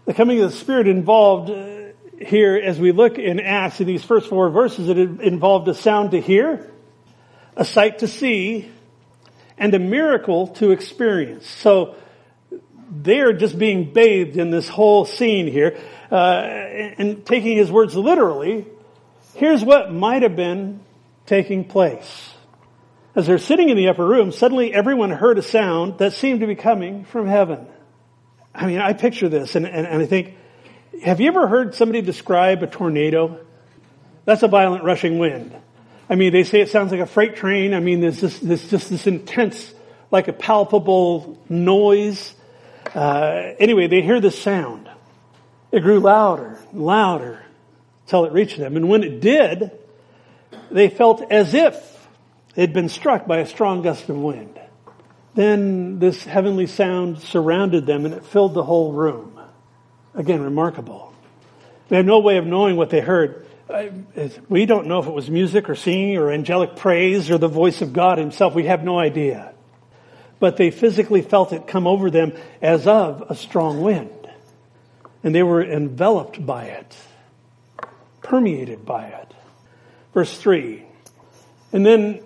[0.05, 1.85] The coming of the Spirit involved uh,
[2.23, 6.11] here, as we look in Acts in these first four verses, it involved a sound
[6.11, 6.71] to hear,
[7.55, 8.71] a sight to see,
[9.57, 11.47] and a miracle to experience.
[11.47, 11.95] So
[12.89, 15.77] they're just being bathed in this whole scene here,
[16.11, 16.41] uh,
[16.95, 18.67] and taking his words literally.
[19.35, 20.81] Here's what might have been
[21.25, 22.34] taking place.
[23.15, 26.47] As they're sitting in the upper room, suddenly everyone heard a sound that seemed to
[26.47, 27.65] be coming from heaven.
[28.53, 30.35] I mean, I picture this and, and, and I think,
[31.01, 33.39] have you ever heard somebody describe a tornado?
[34.25, 35.55] That's a violent rushing wind.
[36.09, 37.73] I mean, they say it sounds like a freight train.
[37.73, 39.73] I mean, there's this, this just this intense,
[40.11, 42.33] like a palpable noise.
[42.93, 44.89] Uh, anyway, they hear this sound.
[45.71, 47.43] It grew louder and louder
[48.05, 48.75] until it reached them.
[48.75, 49.71] And when it did,
[50.69, 51.94] they felt as if
[52.61, 54.59] had been struck by a strong gust of wind.
[55.35, 59.39] Then this heavenly sound surrounded them and it filled the whole room.
[60.13, 61.13] Again, remarkable.
[61.89, 63.45] They had no way of knowing what they heard.
[63.69, 63.87] Uh,
[64.47, 67.81] we don't know if it was music or singing or angelic praise or the voice
[67.81, 68.55] of God himself.
[68.55, 69.53] We have no idea.
[70.39, 74.11] But they physically felt it come over them as of a strong wind.
[75.23, 76.95] And they were enveloped by it,
[78.21, 79.33] permeated by it.
[80.13, 80.83] Verse 3.
[81.73, 82.21] And then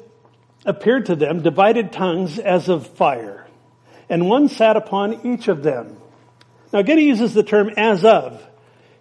[0.69, 3.47] appeared to them divided tongues as of fire,
[4.07, 5.97] and one sat upon each of them.
[6.71, 8.45] Now he uses the term as of.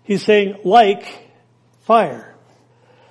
[0.02, 1.04] He's saying like
[1.82, 2.34] fire.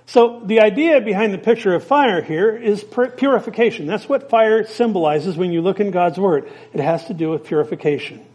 [0.08, 2.84] So the idea behind the picture of fire here is
[3.18, 3.88] purification.
[3.88, 6.50] That's what fire symbolizes when you look in God's Word.
[6.74, 8.26] It has to do with purification.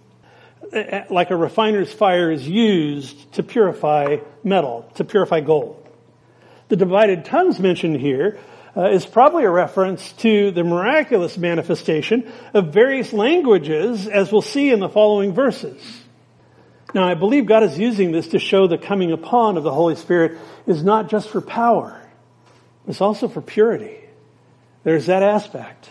[1.10, 5.78] Like a refiner's fire is used to purify metal, to purify gold.
[6.68, 8.38] The divided tongues mentioned here
[8.76, 14.70] uh, is probably a reference to the miraculous manifestation of various languages, as we'll see
[14.70, 15.80] in the following verses.
[16.94, 19.96] Now, I believe God is using this to show the coming upon of the Holy
[19.96, 22.00] Spirit is not just for power,
[22.86, 23.98] it's also for purity.
[24.84, 25.88] There's that aspect.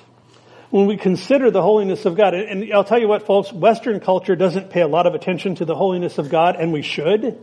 [0.69, 4.35] When we consider the holiness of God, and I'll tell you what, folks, Western culture
[4.35, 7.37] doesn't pay a lot of attention to the holiness of God, and we should.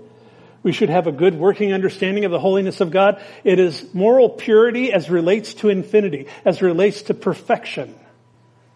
[0.63, 3.23] We should have a good working understanding of the holiness of God.
[3.45, 7.95] It is moral purity as relates to infinity, as relates to perfection.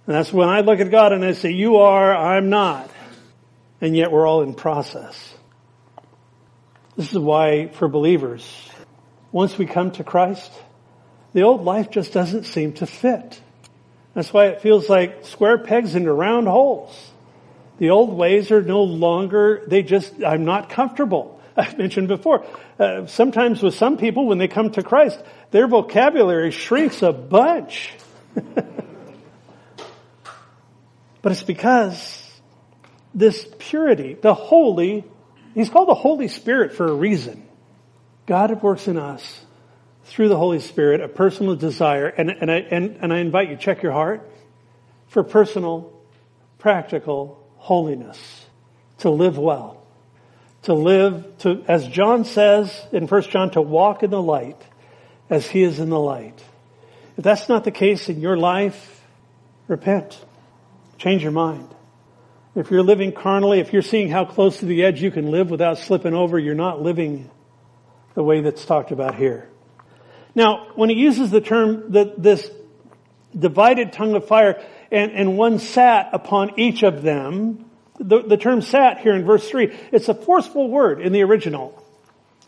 [0.07, 2.91] And that's when I look at God and I say, you are, I'm not.
[3.80, 5.35] And yet we're all in process.
[6.97, 8.70] This is why for believers,
[9.33, 10.53] once we come to Christ,
[11.33, 13.41] the old life just doesn't seem to fit.
[14.14, 17.11] That's why it feels like square pegs into round holes.
[17.78, 21.41] The old ways are no longer, they just, I'm not comfortable.
[21.57, 22.46] I've mentioned before,
[22.78, 27.92] uh, sometimes with some people, when they come to Christ, their vocabulary shrinks a bunch.
[28.34, 28.72] but
[31.24, 32.30] it's because
[33.14, 35.05] this purity, the holy,
[35.55, 37.46] he's called the Holy Spirit for a reason.
[38.26, 39.40] God works in us
[40.05, 43.57] through the Holy Spirit a personal desire, and, and, I, and, and I invite you,
[43.57, 44.28] check your heart
[45.09, 45.92] for personal,
[46.59, 48.46] practical holiness,
[48.98, 49.82] to live well,
[50.62, 54.60] to live, to, as John says in 1 John, to walk in the light
[55.28, 56.42] as he is in the light.
[57.16, 59.02] If that's not the case in your life,
[59.66, 60.18] repent.
[60.98, 61.68] Change your mind.
[62.54, 65.50] If you're living carnally, if you're seeing how close to the edge you can live
[65.50, 67.30] without slipping over, you're not living
[68.14, 69.48] the way that's talked about here.
[70.34, 72.48] Now, when he uses the term that this
[73.36, 77.64] divided tongue of fire and, and one sat upon each of them,
[78.03, 81.78] the, the term sat here in verse three, it's a forceful word in the original.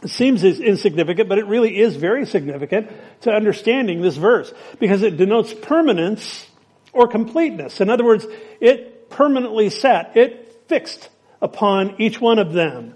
[0.02, 2.90] It seems insignificant, but it really is very significant
[3.22, 6.46] to understanding this verse because it denotes permanence
[6.92, 7.80] or completeness.
[7.80, 8.26] In other words,
[8.60, 11.08] it permanently sat, it fixed
[11.40, 12.94] upon each one of them.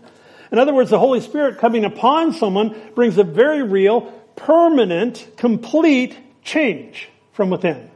[0.52, 4.02] In other words, the Holy Spirit coming upon someone brings a very real,
[4.36, 7.90] permanent, complete change from within.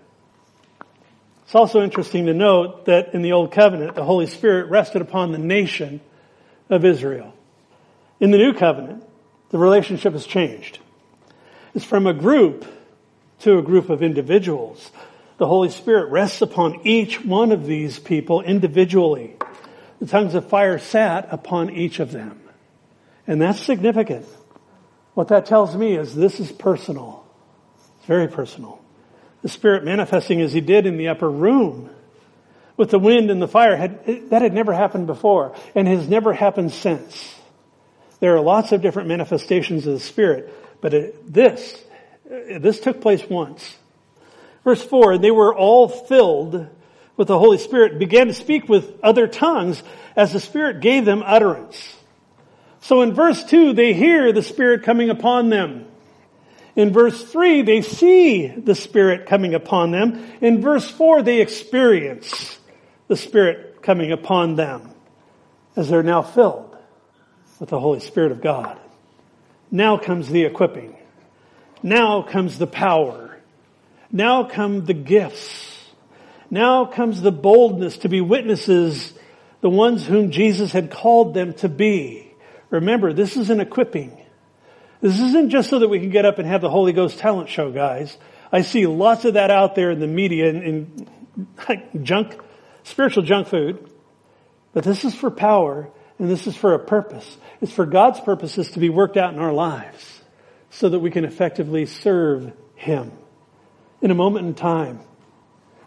[1.52, 5.32] It's also interesting to note that in the Old Covenant, the Holy Spirit rested upon
[5.32, 6.00] the nation
[6.70, 7.34] of Israel.
[8.20, 9.04] In the New Covenant,
[9.50, 10.78] the relationship has changed.
[11.74, 12.64] It's from a group
[13.40, 14.90] to a group of individuals.
[15.36, 19.36] The Holy Spirit rests upon each one of these people individually.
[20.00, 22.40] The tongues of fire sat upon each of them.
[23.26, 24.24] And that's significant.
[25.12, 27.26] What that tells me is this is personal.
[27.98, 28.81] It's very personal.
[29.42, 31.90] The Spirit manifesting as He did in the upper room
[32.76, 36.32] with the wind and the fire had, that had never happened before and has never
[36.32, 37.34] happened since.
[38.20, 41.80] There are lots of different manifestations of the Spirit, but it, this,
[42.26, 43.76] uh, this took place once.
[44.64, 46.68] Verse 4, they were all filled
[47.16, 49.82] with the Holy Spirit, began to speak with other tongues
[50.16, 51.96] as the Spirit gave them utterance.
[52.80, 55.86] So in verse 2, they hear the Spirit coming upon them.
[56.74, 60.24] In verse 3, they see the Spirit coming upon them.
[60.40, 62.58] In verse 4, they experience
[63.08, 64.90] the Spirit coming upon them
[65.76, 66.76] as they're now filled
[67.60, 68.78] with the Holy Spirit of God.
[69.70, 70.96] Now comes the equipping.
[71.82, 73.38] Now comes the power.
[74.10, 75.78] Now come the gifts.
[76.50, 79.12] Now comes the boldness to be witnesses,
[79.62, 82.30] the ones whom Jesus had called them to be.
[82.70, 84.21] Remember, this is an equipping.
[85.02, 87.48] This isn't just so that we can get up and have the Holy Ghost talent
[87.48, 88.16] show, guys.
[88.52, 92.38] I see lots of that out there in the media and in, junk,
[92.84, 93.90] spiritual junk food.
[94.72, 95.90] But this is for power
[96.20, 97.36] and this is for a purpose.
[97.60, 100.22] It's for God's purposes to be worked out in our lives
[100.70, 103.10] so that we can effectively serve Him
[104.00, 105.00] in a moment in time.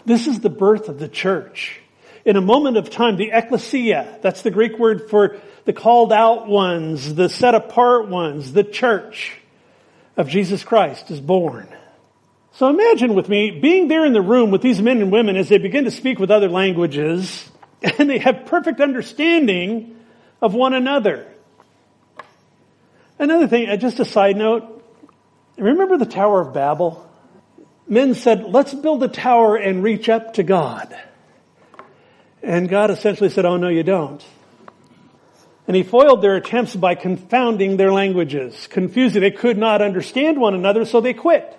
[0.04, 1.80] This is the birth of the church.
[2.26, 6.48] In a moment of time, the ecclesia, that's the Greek word for the called out
[6.48, 9.38] ones, the set apart ones, the church
[10.16, 11.68] of Jesus Christ is born.
[12.54, 15.50] So imagine with me being there in the room with these men and women as
[15.50, 17.50] they begin to speak with other languages
[17.82, 20.00] and they have perfect understanding
[20.42, 21.28] of one another.
[23.18, 24.84] Another thing, uh, just a side note,
[25.58, 27.10] remember the Tower of Babel?
[27.88, 30.96] Men said, let's build a tower and reach up to God.
[32.42, 34.24] And God essentially said, oh no you don't.
[35.68, 39.22] And he foiled their attempts by confounding their languages, confusing.
[39.22, 41.52] They could not understand one another, so they quit.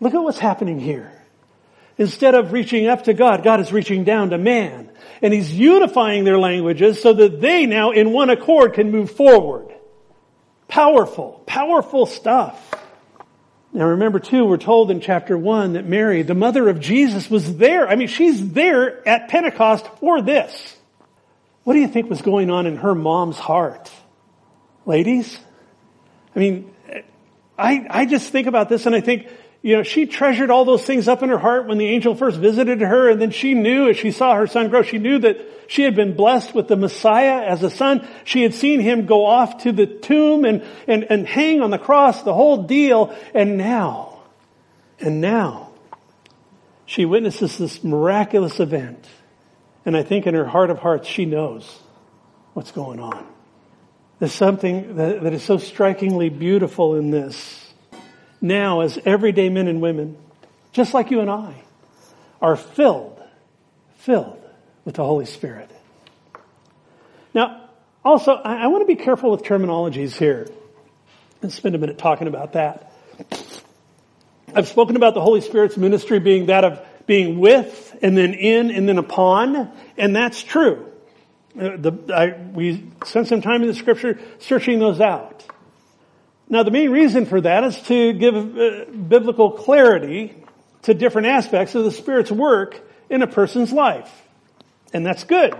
[0.00, 1.12] Look at what's happening here.
[1.98, 4.90] Instead of reaching up to God, God is reaching down to man.
[5.22, 9.68] And he's unifying their languages so that they now in one accord can move forward.
[10.66, 12.74] Powerful, powerful stuff.
[13.72, 17.56] Now remember too, we're told in chapter one that Mary, the mother of Jesus, was
[17.56, 17.86] there.
[17.86, 20.76] I mean, she's there at Pentecost for this.
[21.64, 23.90] What do you think was going on in her mom's heart?
[24.86, 25.38] Ladies?
[26.34, 26.74] I mean,
[27.58, 29.28] I, I just think about this and I think,
[29.62, 32.38] you know, she treasured all those things up in her heart when the angel first
[32.38, 35.38] visited her and then she knew as she saw her son grow, she knew that
[35.68, 38.08] she had been blessed with the Messiah as a son.
[38.24, 41.78] She had seen him go off to the tomb and, and, and hang on the
[41.78, 43.14] cross, the whole deal.
[43.34, 44.22] And now,
[44.98, 45.70] and now,
[46.86, 49.06] she witnesses this miraculous event.
[49.84, 51.78] And I think in her heart of hearts, she knows
[52.52, 53.26] what's going on.
[54.18, 57.72] There's something that, that is so strikingly beautiful in this.
[58.40, 60.16] Now, as everyday men and women,
[60.72, 61.54] just like you and I,
[62.40, 63.22] are filled,
[63.96, 64.42] filled
[64.84, 65.70] with the Holy Spirit.
[67.32, 67.68] Now,
[68.04, 70.48] also, I, I want to be careful with terminologies here
[71.42, 72.92] and spend a minute talking about that.
[74.54, 78.70] I've spoken about the Holy Spirit's ministry being that of being with and then in
[78.70, 80.86] and then upon, and that's true.
[81.58, 85.44] Uh, the, I, we spent some time in the scripture searching those out.
[86.48, 90.34] Now the main reason for that is to give uh, biblical clarity
[90.82, 94.10] to different aspects of the Spirit's work in a person's life.
[94.92, 95.54] And that's good.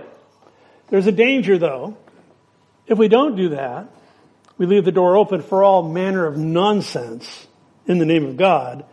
[0.89, 1.97] There's a danger though.
[2.87, 3.87] If we don't do that,
[4.57, 7.47] we leave the door open for all manner of nonsense
[7.85, 8.85] in the name of God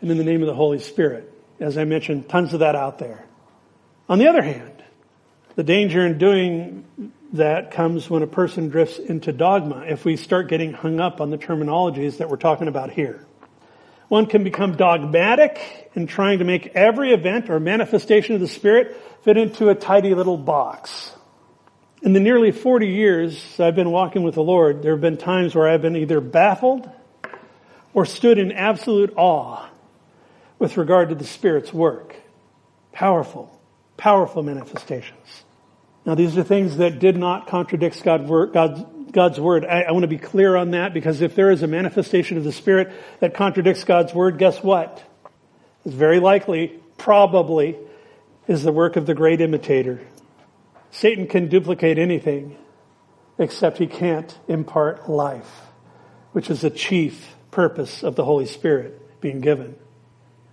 [0.00, 1.32] and in the name of the Holy Spirit.
[1.60, 3.24] As I mentioned, tons of that out there.
[4.08, 4.82] On the other hand,
[5.56, 6.84] the danger in doing
[7.32, 11.30] that comes when a person drifts into dogma if we start getting hung up on
[11.30, 13.26] the terminologies that we're talking about here.
[14.08, 18.96] One can become dogmatic in trying to make every event or manifestation of the Spirit
[19.22, 21.12] fit into a tidy little box.
[22.02, 25.54] In the nearly 40 years I've been walking with the Lord, there have been times
[25.54, 26.88] where I've been either baffled
[27.92, 29.68] or stood in absolute awe
[30.58, 32.16] with regard to the Spirit's work.
[32.92, 33.60] Powerful,
[33.96, 35.44] powerful manifestations.
[36.04, 38.28] Now these are things that did not contradict God's,
[39.40, 39.64] word.
[39.64, 42.52] I want to be clear on that because if there is a manifestation of the
[42.52, 45.02] Spirit that contradicts God's word, guess what?
[45.84, 47.76] It's very likely, probably,
[48.46, 50.00] is the work of the great imitator.
[50.90, 52.56] Satan can duplicate anything
[53.38, 55.60] except he can't impart life,
[56.32, 59.76] which is the chief purpose of the Holy Spirit being given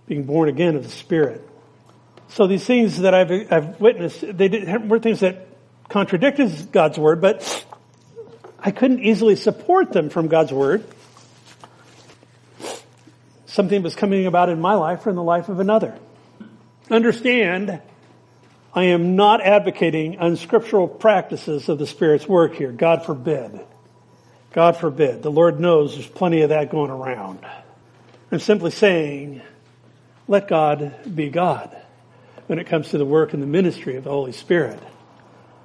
[0.06, 1.46] being born again of the Spirit.
[2.28, 5.48] So these things that I've, I've witnessed, they did, were things that
[5.88, 7.66] contradicted God's Word, but
[8.58, 10.84] I couldn't easily support them from God's Word.
[13.46, 15.98] Something was coming about in my life or in the life of another.
[16.90, 17.80] Understand,
[18.74, 22.70] I am not advocating unscriptural practices of the Spirit's work here.
[22.70, 23.60] God forbid.
[24.52, 25.22] God forbid.
[25.22, 27.38] The Lord knows there's plenty of that going around.
[28.30, 29.42] I'm simply saying
[30.28, 31.76] let God be God
[32.46, 34.80] when it comes to the work and the ministry of the Holy Spirit.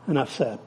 [0.07, 0.59] Enough said.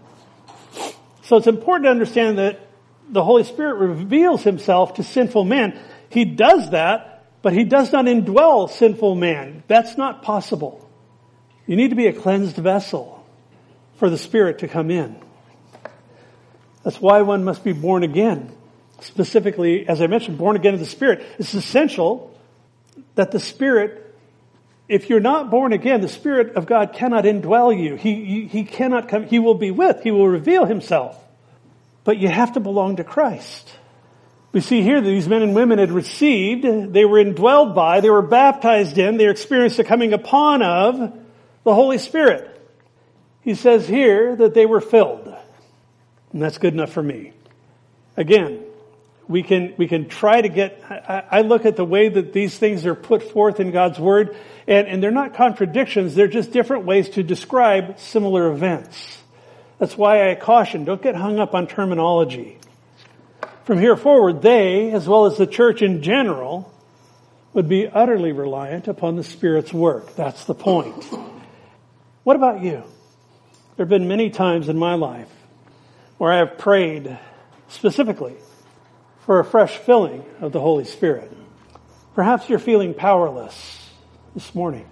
[1.24, 2.60] So it's important to understand that
[3.08, 5.78] the Holy Spirit reveals himself to sinful man.
[6.08, 9.62] He does that, but he does not indwell sinful man.
[9.66, 10.88] That's not possible.
[11.66, 13.26] You need to be a cleansed vessel
[13.96, 15.16] for the Spirit to come in.
[16.82, 18.52] That's why one must be born again.
[19.00, 21.24] Specifically, as I mentioned, born again of the Spirit.
[21.38, 22.34] It's essential
[23.14, 24.14] that the Spirit,
[24.88, 27.96] if you're not born again, the Spirit of God cannot indwell you.
[27.96, 31.18] He, he, cannot come, He will be with, He will reveal Himself.
[32.04, 33.70] But you have to belong to Christ.
[34.52, 38.10] We see here that these men and women had received, they were indwelled by, they
[38.10, 41.18] were baptized in, they experienced the coming upon of
[41.64, 42.50] the Holy Spirit.
[43.40, 45.34] He says here that they were filled.
[46.32, 47.32] And that's good enough for me.
[48.16, 48.63] Again,
[49.28, 52.56] we can, we can try to get, I, I, look at the way that these
[52.56, 56.84] things are put forth in God's Word, and, and they're not contradictions, they're just different
[56.84, 59.22] ways to describe similar events.
[59.78, 62.58] That's why I caution, don't get hung up on terminology.
[63.64, 66.70] From here forward, they, as well as the church in general,
[67.54, 70.14] would be utterly reliant upon the Spirit's work.
[70.16, 71.04] That's the point.
[72.24, 72.82] What about you?
[73.76, 75.30] There have been many times in my life
[76.18, 77.18] where I have prayed
[77.68, 78.36] specifically
[79.24, 81.30] for a fresh filling of the Holy Spirit.
[82.14, 83.90] Perhaps you're feeling powerless
[84.34, 84.86] this morning.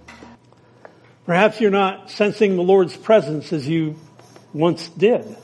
[1.27, 3.97] Perhaps you're not sensing the Lord's presence as you
[4.53, 5.37] once did.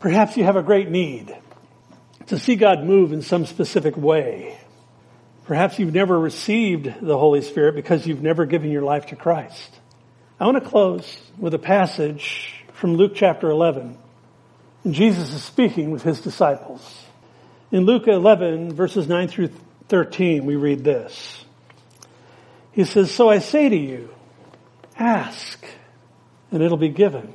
[0.00, 1.34] Perhaps you have a great need
[2.26, 4.58] to see God move in some specific way.
[5.46, 9.78] Perhaps you've never received the Holy Spirit because you've never given your life to Christ.
[10.40, 13.96] I want to close with a passage from Luke chapter 11.
[14.84, 17.01] And Jesus is speaking with his disciples.
[17.72, 19.50] In Luke 11 verses 9 through
[19.88, 21.44] 13, we read this.
[22.72, 24.10] He says, So I say to you,
[24.98, 25.64] ask
[26.50, 27.32] and it'll be given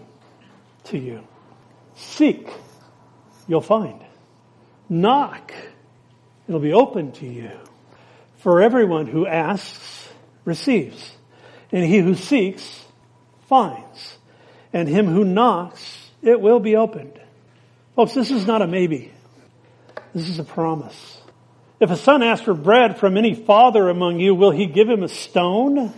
[0.85, 1.27] to you.
[1.95, 2.47] Seek,
[3.47, 3.99] you'll find.
[4.87, 5.51] Knock,
[6.47, 7.51] it'll be open to you.
[8.37, 10.07] For everyone who asks
[10.45, 11.11] receives,
[11.71, 12.85] and he who seeks
[13.47, 14.17] finds,
[14.71, 17.19] and him who knocks it will be opened.
[17.95, 19.11] Folks, this is not a maybe.
[20.17, 21.21] This is a promise.
[21.79, 25.03] If a son asks for bread from any father among you, will he give him
[25.03, 25.93] a stone?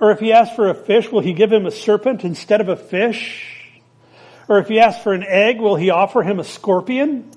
[0.00, 2.68] Or if he asks for a fish, will he give him a serpent instead of
[2.68, 3.70] a fish?
[4.48, 7.30] Or if he asks for an egg, will he offer him a scorpion?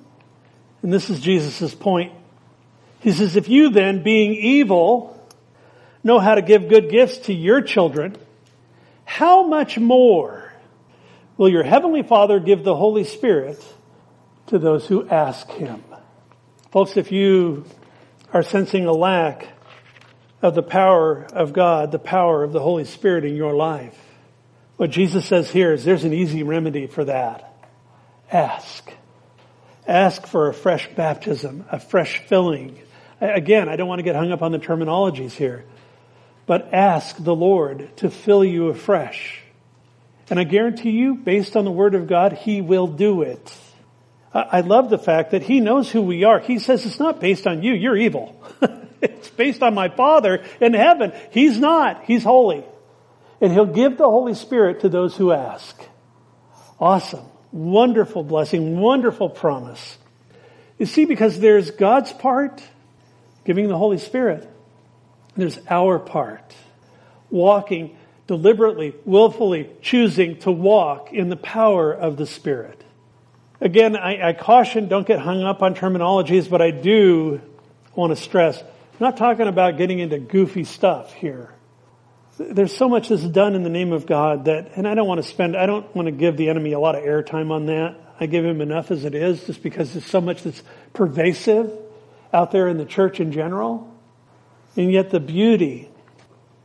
[0.82, 2.12] And this is Jesus' point.
[3.02, 5.24] He says, if you then, being evil,
[6.04, 8.16] know how to give good gifts to your children,
[9.06, 10.52] how much more
[11.38, 13.64] will your heavenly Father give the Holy Spirit
[14.48, 15.84] to those who ask him?
[16.72, 17.66] Folks, if you
[18.32, 19.48] are sensing a lack
[20.41, 23.98] of the power of God, the power of the Holy Spirit in your life,
[24.78, 27.54] what Jesus says here is there's an easy remedy for that.
[28.32, 28.91] Ask.
[29.88, 32.80] Ask for a fresh baptism, a fresh filling.
[33.22, 35.66] Again, I don't want to get hung up on the terminologies here,
[36.46, 39.41] but ask the Lord to fill you afresh.
[40.30, 43.54] And I guarantee you, based on the Word of God, He will do it.
[44.34, 46.40] I love the fact that He knows who we are.
[46.40, 48.42] He says it's not based on you, you're evil.
[49.02, 51.14] it's based on my Father in heaven.
[51.32, 52.06] He's not.
[52.06, 52.64] He's holy
[53.44, 55.78] and he'll give the Holy Spirit to those who ask.
[56.80, 57.26] Awesome.
[57.52, 59.98] Wonderful blessing, wonderful promise.
[60.80, 62.64] You see, because there's God's part,
[63.44, 64.50] giving the Holy Spirit.
[65.36, 66.56] There's our part,
[67.30, 72.82] walking deliberately, willfully, choosing to walk in the power of the Spirit.
[73.64, 77.41] Again, I, I caution, don't get hung up on terminologies, but I do
[77.95, 81.53] want to stress, I'm not talking about getting into goofy stuff here
[82.38, 85.22] there's so much that's done in the name of God that, and I don't want
[85.22, 87.95] to spend, I don't want to give the enemy a lot of airtime on that.
[88.20, 91.72] I give him enough as it is just because there's so much that's pervasive
[92.32, 93.91] out there in the church in general.
[94.76, 95.89] And yet the beauty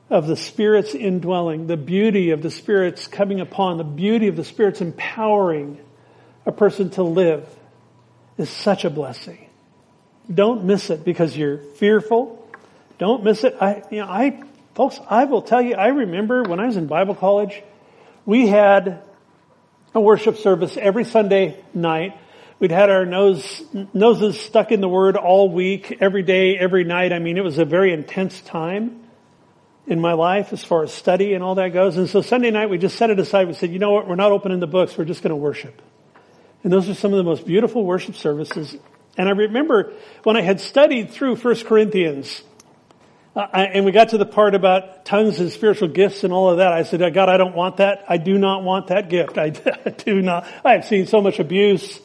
[0.09, 4.44] of the Spirit's indwelling, the beauty of the Spirit's coming upon, the beauty of the
[4.44, 5.78] Spirit's empowering
[6.49, 7.49] a person to live
[8.36, 9.49] is such a blessing.
[10.32, 12.51] Don't miss it because you're fearful.
[12.99, 13.55] Don't miss it.
[13.61, 14.42] I, you know, I
[14.78, 17.64] Folks, I will tell you, I remember when I was in Bible college,
[18.24, 19.03] we had
[19.92, 22.16] a worship service every Sunday night.
[22.61, 23.61] We'd had our nose,
[23.92, 27.12] noses stuck in the Word all week, every day, every night.
[27.12, 29.03] I mean, it was a very intense time
[29.88, 31.96] in my life as far as study and all that goes.
[31.96, 33.49] And so Sunday night, we just set it aside.
[33.49, 34.07] We said, you know what?
[34.07, 34.96] We're not opening the books.
[34.96, 35.82] We're just going to worship.
[36.64, 38.76] And those are some of the most beautiful worship services.
[39.16, 39.92] And I remember
[40.22, 42.42] when I had studied through 1 Corinthians,
[43.34, 46.59] I, and we got to the part about tongues and spiritual gifts and all of
[46.59, 46.72] that.
[46.72, 48.04] I said, God, I don't want that.
[48.09, 49.38] I do not want that gift.
[49.38, 50.46] I do not.
[50.64, 52.00] I have seen so much abuse.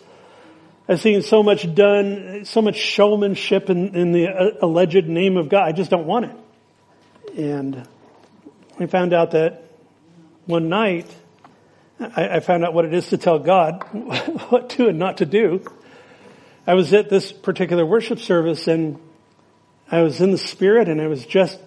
[0.88, 5.50] I've seen so much done, so much showmanship in, in the uh, alleged name of
[5.50, 5.68] God.
[5.68, 7.40] I just don't want it.
[7.40, 7.88] And
[8.78, 9.64] we found out that
[10.46, 11.08] one night,
[12.00, 13.84] I, I found out what it is to tell God
[14.50, 15.64] what to and not to do.
[16.66, 19.00] I was at this particular worship service and
[19.92, 21.60] I was in the Spirit and I was just,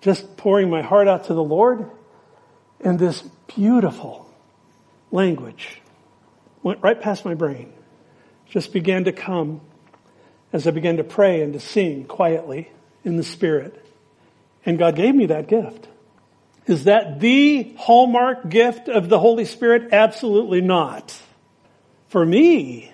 [0.00, 1.90] just pouring my heart out to the Lord.
[2.80, 3.22] And this
[3.54, 4.30] beautiful
[5.10, 5.80] language
[6.62, 7.72] went right past my brain.
[8.48, 9.60] Just began to come
[10.52, 12.70] as I began to pray and to sing quietly
[13.04, 13.84] in the Spirit.
[14.64, 15.88] And God gave me that gift.
[16.66, 19.92] Is that the hallmark gift of the Holy Spirit?
[19.92, 21.16] Absolutely not.
[22.08, 22.92] For me,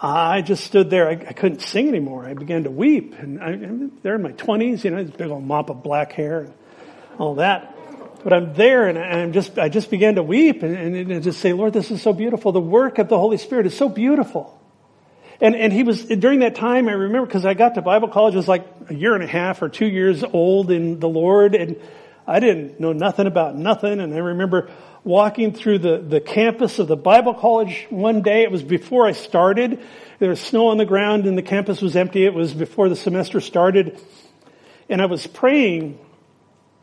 [0.00, 1.08] I just stood there.
[1.08, 2.26] I, I, couldn't sing anymore.
[2.26, 3.14] I began to weep.
[3.18, 6.12] And I, am there in my 20s, you know, this big old mop of black
[6.12, 6.54] hair and
[7.18, 7.74] all that.
[8.22, 11.40] But I'm there and I'm just, I just began to weep and, and, and just
[11.40, 12.52] say, Lord, this is so beautiful.
[12.52, 14.60] The work of the Holy Spirit is so beautiful.
[15.40, 18.34] And, and he was, during that time, I remember, because I got to Bible college,
[18.34, 21.54] it was like a year and a half or two years old in the Lord,
[21.54, 21.80] and
[22.26, 24.00] I didn't know nothing about nothing.
[24.00, 24.70] And I remember
[25.02, 28.42] walking through the, the campus of the Bible college one day.
[28.42, 29.82] It was before I started.
[30.18, 32.24] There was snow on the ground and the campus was empty.
[32.24, 34.00] It was before the semester started.
[34.88, 35.98] And I was praying,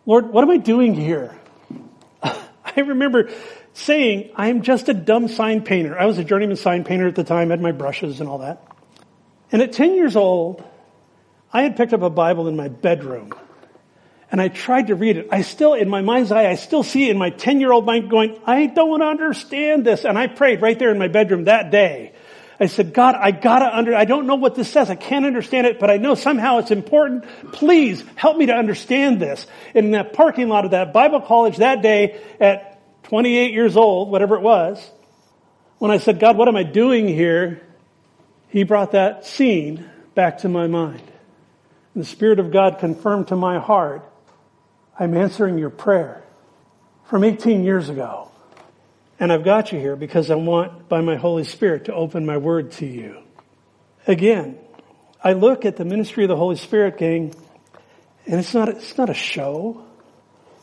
[0.06, 1.36] Lord, what am I doing here?
[2.24, 3.32] I remember
[3.74, 5.98] saying, I'm just a dumb sign painter.
[5.98, 8.68] I was a journeyman sign painter at the time, had my brushes and all that.
[9.52, 10.64] And at 10 years old,
[11.52, 13.34] I had picked up a Bible in my bedroom
[14.32, 15.28] and I tried to read it.
[15.30, 18.10] I still, in my mind's eye, I still see in my 10 year old mind
[18.10, 20.06] going, I don't understand this.
[20.06, 22.14] And I prayed right there in my bedroom that day.
[22.58, 24.90] I said, God, I gotta under, I don't know what this says.
[24.90, 27.26] I can't understand it, but I know somehow it's important.
[27.52, 29.46] Please help me to understand this.
[29.74, 34.12] And in that parking lot of that Bible college that day at 28 years old,
[34.12, 34.90] whatever it was,
[35.80, 37.62] when I said, God, what am I doing here?
[38.50, 41.02] He brought that scene back to my mind.
[41.96, 44.08] And the Spirit of God confirmed to my heart
[45.00, 46.24] I'm answering your prayer
[47.06, 48.30] from 18 years ago.
[49.20, 52.38] And I've got you here because I want, by my Holy Spirit, to open my
[52.38, 53.18] word to you.
[54.08, 54.58] Again,
[55.24, 57.36] I look at the ministry of the Holy Spirit, gang,
[58.26, 59.86] and it's not, it's not a show.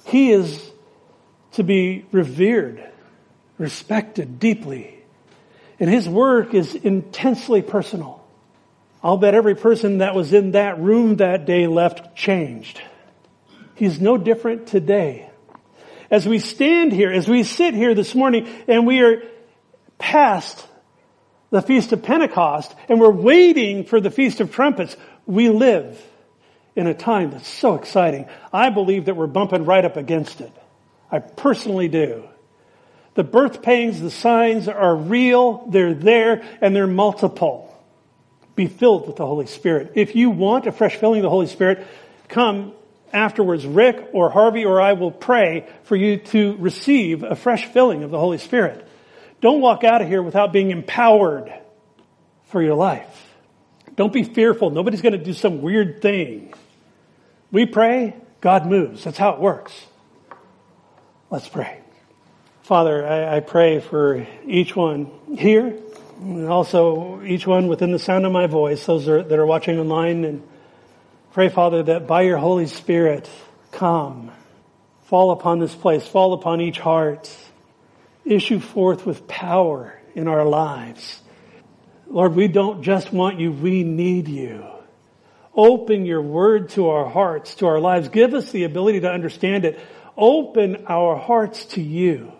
[0.07, 0.69] He is
[1.53, 2.83] to be revered,
[3.59, 4.95] respected deeply.
[5.79, 8.25] And his work is intensely personal.
[9.03, 12.81] I'll bet every person that was in that room that day left changed.
[13.79, 15.31] He's no different today.
[16.11, 19.23] As we stand here, as we sit here this morning, and we are
[19.99, 20.67] past
[21.51, 26.03] the Feast of Pentecost, and we're waiting for the Feast of Trumpets, we live
[26.75, 28.27] in a time that's so exciting.
[28.53, 30.53] I believe that we're bumping right up against it.
[31.13, 32.25] I personally do.
[33.15, 37.65] The birth pains, the signs are real, they're there, and they're multiple.
[38.57, 39.93] Be filled with the Holy Spirit.
[39.95, 41.87] If you want a fresh filling of the Holy Spirit,
[42.27, 42.73] come
[43.13, 43.67] afterwards.
[43.67, 48.11] Rick or Harvey or I will pray for you to receive a fresh filling of
[48.11, 48.87] the Holy Spirit.
[49.41, 51.53] Don't walk out of here without being empowered
[52.47, 53.27] for your life.
[53.97, 54.71] Don't be fearful.
[54.71, 56.55] Nobody's going to do some weird thing.
[57.51, 59.05] We pray, God moves.
[59.05, 59.73] That's how it works.
[61.31, 61.81] Let's pray.
[62.63, 65.77] Father, I, I pray for each one here
[66.21, 69.79] and also each one within the sound of my voice, those are, that are watching
[69.79, 70.43] online and
[71.33, 73.29] pray, Father, that by your Holy Spirit,
[73.73, 74.31] come,
[75.05, 77.35] fall upon this place, fall upon each heart,
[78.25, 81.21] issue forth with power in our lives.
[82.07, 84.67] Lord, we don't just want you, we need you.
[85.55, 88.09] Open your word to our hearts, to our lives.
[88.09, 89.79] Give us the ability to understand it.
[90.17, 92.33] Open our hearts to you.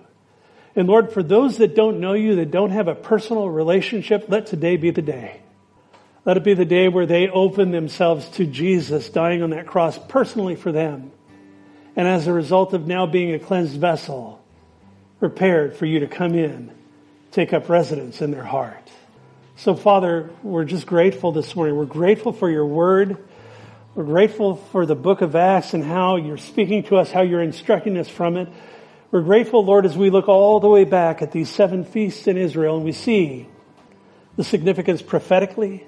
[0.77, 4.47] And Lord, for those that don't know you, that don't have a personal relationship, let
[4.47, 5.41] today be the day.
[6.29, 9.99] Let it be the day where they open themselves to Jesus dying on that cross
[10.09, 11.11] personally for them.
[11.97, 14.45] And as a result of now being a cleansed vessel,
[15.21, 16.71] prepared for you to come in,
[17.31, 18.91] take up residence in their heart.
[19.57, 21.77] So Father, we're just grateful this morning.
[21.77, 23.17] We're grateful for your word.
[23.95, 27.41] We're grateful for the book of Acts and how you're speaking to us, how you're
[27.41, 28.51] instructing us from it.
[29.11, 32.37] We're grateful, Lord, as we look all the way back at these seven feasts in
[32.37, 33.49] Israel and we see
[34.37, 35.87] the significance prophetically.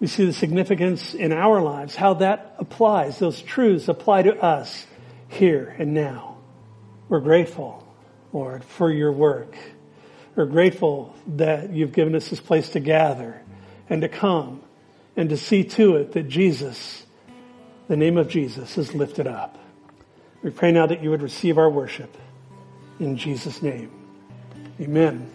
[0.00, 4.86] We see the significance in our lives, how that applies, those truths apply to us
[5.28, 6.38] here and now.
[7.08, 7.86] We're grateful,
[8.32, 9.56] Lord, for your work.
[10.34, 13.40] We're grateful that you've given us this place to gather
[13.88, 14.62] and to come
[15.16, 17.04] and to see to it that Jesus,
[17.88, 19.58] the name of Jesus, is lifted up.
[20.42, 22.16] We pray now that you would receive our worship.
[22.98, 23.90] In Jesus' name,
[24.80, 25.33] amen.